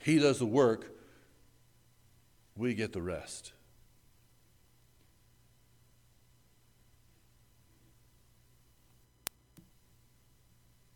He 0.00 0.18
does 0.18 0.38
the 0.38 0.46
work, 0.46 0.94
we 2.56 2.74
get 2.74 2.92
the 2.92 3.02
rest. 3.02 3.53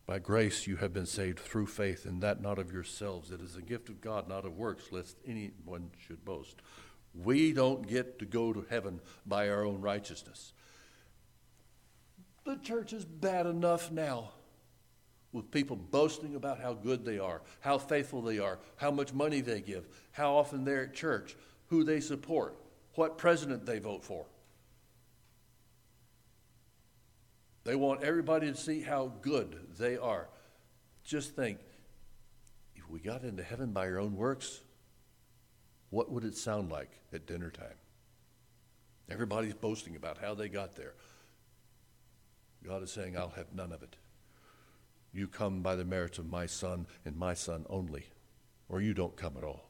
By 0.09 0.17
grace 0.17 0.65
you 0.65 0.77
have 0.77 0.91
been 0.91 1.05
saved 1.05 1.37
through 1.37 1.67
faith, 1.67 2.07
and 2.07 2.19
that 2.23 2.41
not 2.41 2.57
of 2.57 2.73
yourselves. 2.73 3.29
It 3.29 3.41
is 3.41 3.55
a 3.55 3.61
gift 3.61 3.89
of 3.89 4.01
God, 4.01 4.27
not 4.27 4.43
of 4.43 4.57
works, 4.57 4.91
lest 4.91 5.17
anyone 5.23 5.91
should 5.99 6.25
boast. 6.25 6.63
We 7.13 7.53
don't 7.53 7.87
get 7.87 8.17
to 8.17 8.25
go 8.25 8.51
to 8.51 8.65
heaven 8.71 9.01
by 9.27 9.49
our 9.49 9.63
own 9.63 9.81
righteousness. 9.81 10.53
The 12.43 12.55
church 12.55 12.91
is 12.91 13.05
bad 13.05 13.45
enough 13.45 13.91
now 13.91 14.31
with 15.31 15.51
people 15.51 15.75
boasting 15.75 16.33
about 16.33 16.59
how 16.59 16.73
good 16.73 17.05
they 17.05 17.19
are, 17.19 17.43
how 17.59 17.77
faithful 17.77 18.23
they 18.23 18.39
are, 18.39 18.57
how 18.77 18.89
much 18.89 19.13
money 19.13 19.41
they 19.41 19.61
give, 19.61 19.87
how 20.11 20.35
often 20.35 20.63
they're 20.65 20.85
at 20.85 20.95
church, 20.95 21.37
who 21.67 21.83
they 21.83 21.99
support, 21.99 22.57
what 22.95 23.19
president 23.19 23.63
they 23.63 23.77
vote 23.77 24.03
for. 24.03 24.25
They 27.69 27.75
want 27.75 28.01
everybody 28.01 28.47
to 28.47 28.57
see 28.57 28.81
how 28.81 29.11
good 29.21 29.55
they 29.77 29.95
are. 29.95 30.27
Just 31.03 31.35
think 31.35 31.59
if 32.75 32.89
we 32.89 32.99
got 32.99 33.21
into 33.21 33.43
heaven 33.43 33.73
by 33.73 33.85
our 33.85 33.99
own 33.99 34.15
works, 34.15 34.61
what 35.91 36.11
would 36.11 36.23
it 36.23 36.35
sound 36.35 36.71
like 36.71 36.89
at 37.13 37.27
dinner 37.27 37.51
time? 37.51 37.77
Everybody's 39.07 39.53
boasting 39.53 39.95
about 39.95 40.17
how 40.17 40.33
they 40.33 40.49
got 40.49 40.75
there. 40.75 40.95
God 42.65 42.81
is 42.81 42.91
saying, 42.91 43.15
I'll 43.15 43.33
have 43.35 43.53
none 43.53 43.71
of 43.71 43.83
it. 43.83 43.97
you 45.13 45.27
come 45.27 45.61
by 45.61 45.75
the 45.75 45.85
merits 45.85 46.17
of 46.17 46.27
my 46.27 46.47
Son 46.47 46.87
and 47.05 47.15
my 47.15 47.35
Son 47.35 47.67
only, 47.69 48.07
or 48.67 48.81
you 48.81 48.95
don't 48.95 49.15
come 49.15 49.37
at 49.37 49.43
all. 49.43 49.69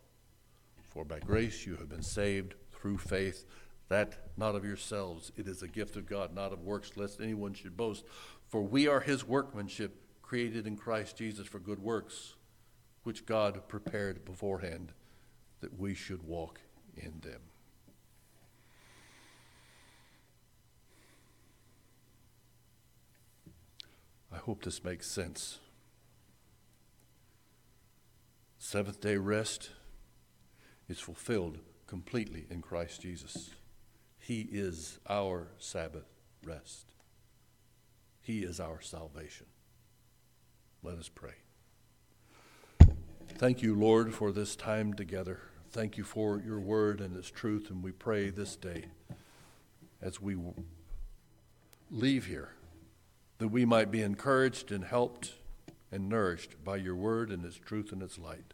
For 0.86 1.04
by 1.04 1.20
grace 1.20 1.66
you 1.66 1.76
have 1.76 1.90
been 1.90 2.02
saved 2.02 2.56
through 2.72 3.00
faith, 3.00 3.44
that 3.90 4.30
not 4.38 4.56
of 4.56 4.64
yourselves. 4.64 5.32
It 5.36 5.48
is 5.48 5.62
a 5.62 5.68
gift 5.68 5.96
of 5.96 6.08
God, 6.08 6.34
not 6.34 6.54
of 6.54 6.64
works, 6.64 6.92
lest 6.96 7.20
anyone 7.20 7.54
should 7.54 7.76
boast. 7.76 8.06
For 8.48 8.62
we 8.62 8.88
are 8.88 9.02
his 9.02 9.28
workmanship, 9.28 10.02
created 10.22 10.66
in 10.66 10.78
Christ 10.78 11.18
Jesus 11.18 11.48
for 11.48 11.60
good 11.60 11.80
works, 11.80 12.36
which 13.04 13.26
God 13.26 13.68
prepared 13.68 14.24
beforehand 14.26 14.94
that 15.60 15.78
we 15.78 15.94
should 15.94 16.24
walk 16.24 16.62
in 16.96 17.20
them. 17.22 17.42
I 24.32 24.38
hope 24.38 24.64
this 24.64 24.84
makes 24.84 25.10
sense. 25.10 25.60
Seventh 28.60 29.02
day 29.02 29.18
rest 29.18 29.72
is 30.88 31.00
fulfilled 31.00 31.60
completely 31.88 32.46
in 32.52 32.62
Christ 32.62 33.02
Jesus. 33.02 33.50
He 34.30 34.42
is 34.52 35.00
our 35.10 35.48
Sabbath 35.58 36.06
rest. 36.44 36.94
He 38.22 38.44
is 38.44 38.60
our 38.60 38.80
salvation. 38.80 39.48
Let 40.84 41.00
us 41.00 41.10
pray. 41.10 41.34
Thank 43.40 43.64
you, 43.64 43.74
Lord, 43.74 44.14
for 44.14 44.32
this 44.32 44.56
time 44.56 44.94
together. 44.94 45.40
Thank 45.72 45.98
you 45.98 46.04
for 46.04 46.40
your 46.46 46.60
word 46.60 47.02
and 47.02 47.18
its 47.18 47.32
truth, 47.32 47.72
and 47.72 47.82
we 47.82 47.92
pray 47.92 48.30
this 48.30 48.56
day 48.56 48.90
as 50.00 50.22
we 50.22 50.38
leave 51.90 52.28
here 52.28 52.52
that 53.40 53.48
we 53.48 53.66
might 53.66 53.90
be 53.90 54.04
encouraged 54.04 54.72
and 54.72 54.84
helped 54.84 55.38
and 55.92 56.08
nourished 56.08 56.64
by 56.64 56.76
your 56.76 56.96
word 56.96 57.32
and 57.32 57.44
its 57.44 57.58
truth 57.58 57.92
and 57.92 58.04
its 58.04 58.20
light. 58.20 58.54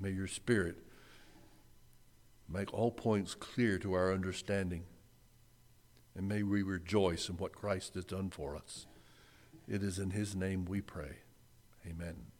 May 0.00 0.10
your 0.10 0.26
spirit 0.26 0.78
make 2.48 2.72
all 2.72 2.90
points 2.90 3.34
clear 3.34 3.78
to 3.78 3.94
our 3.94 4.12
understanding, 4.12 4.84
and 6.14 6.28
may 6.28 6.42
we 6.42 6.62
rejoice 6.62 7.28
in 7.28 7.36
what 7.36 7.52
Christ 7.52 7.94
has 7.94 8.04
done 8.04 8.30
for 8.30 8.56
us. 8.56 8.86
It 9.68 9.82
is 9.82 9.98
in 9.98 10.10
his 10.10 10.34
name 10.34 10.64
we 10.64 10.80
pray. 10.80 11.18
Amen. 11.86 12.35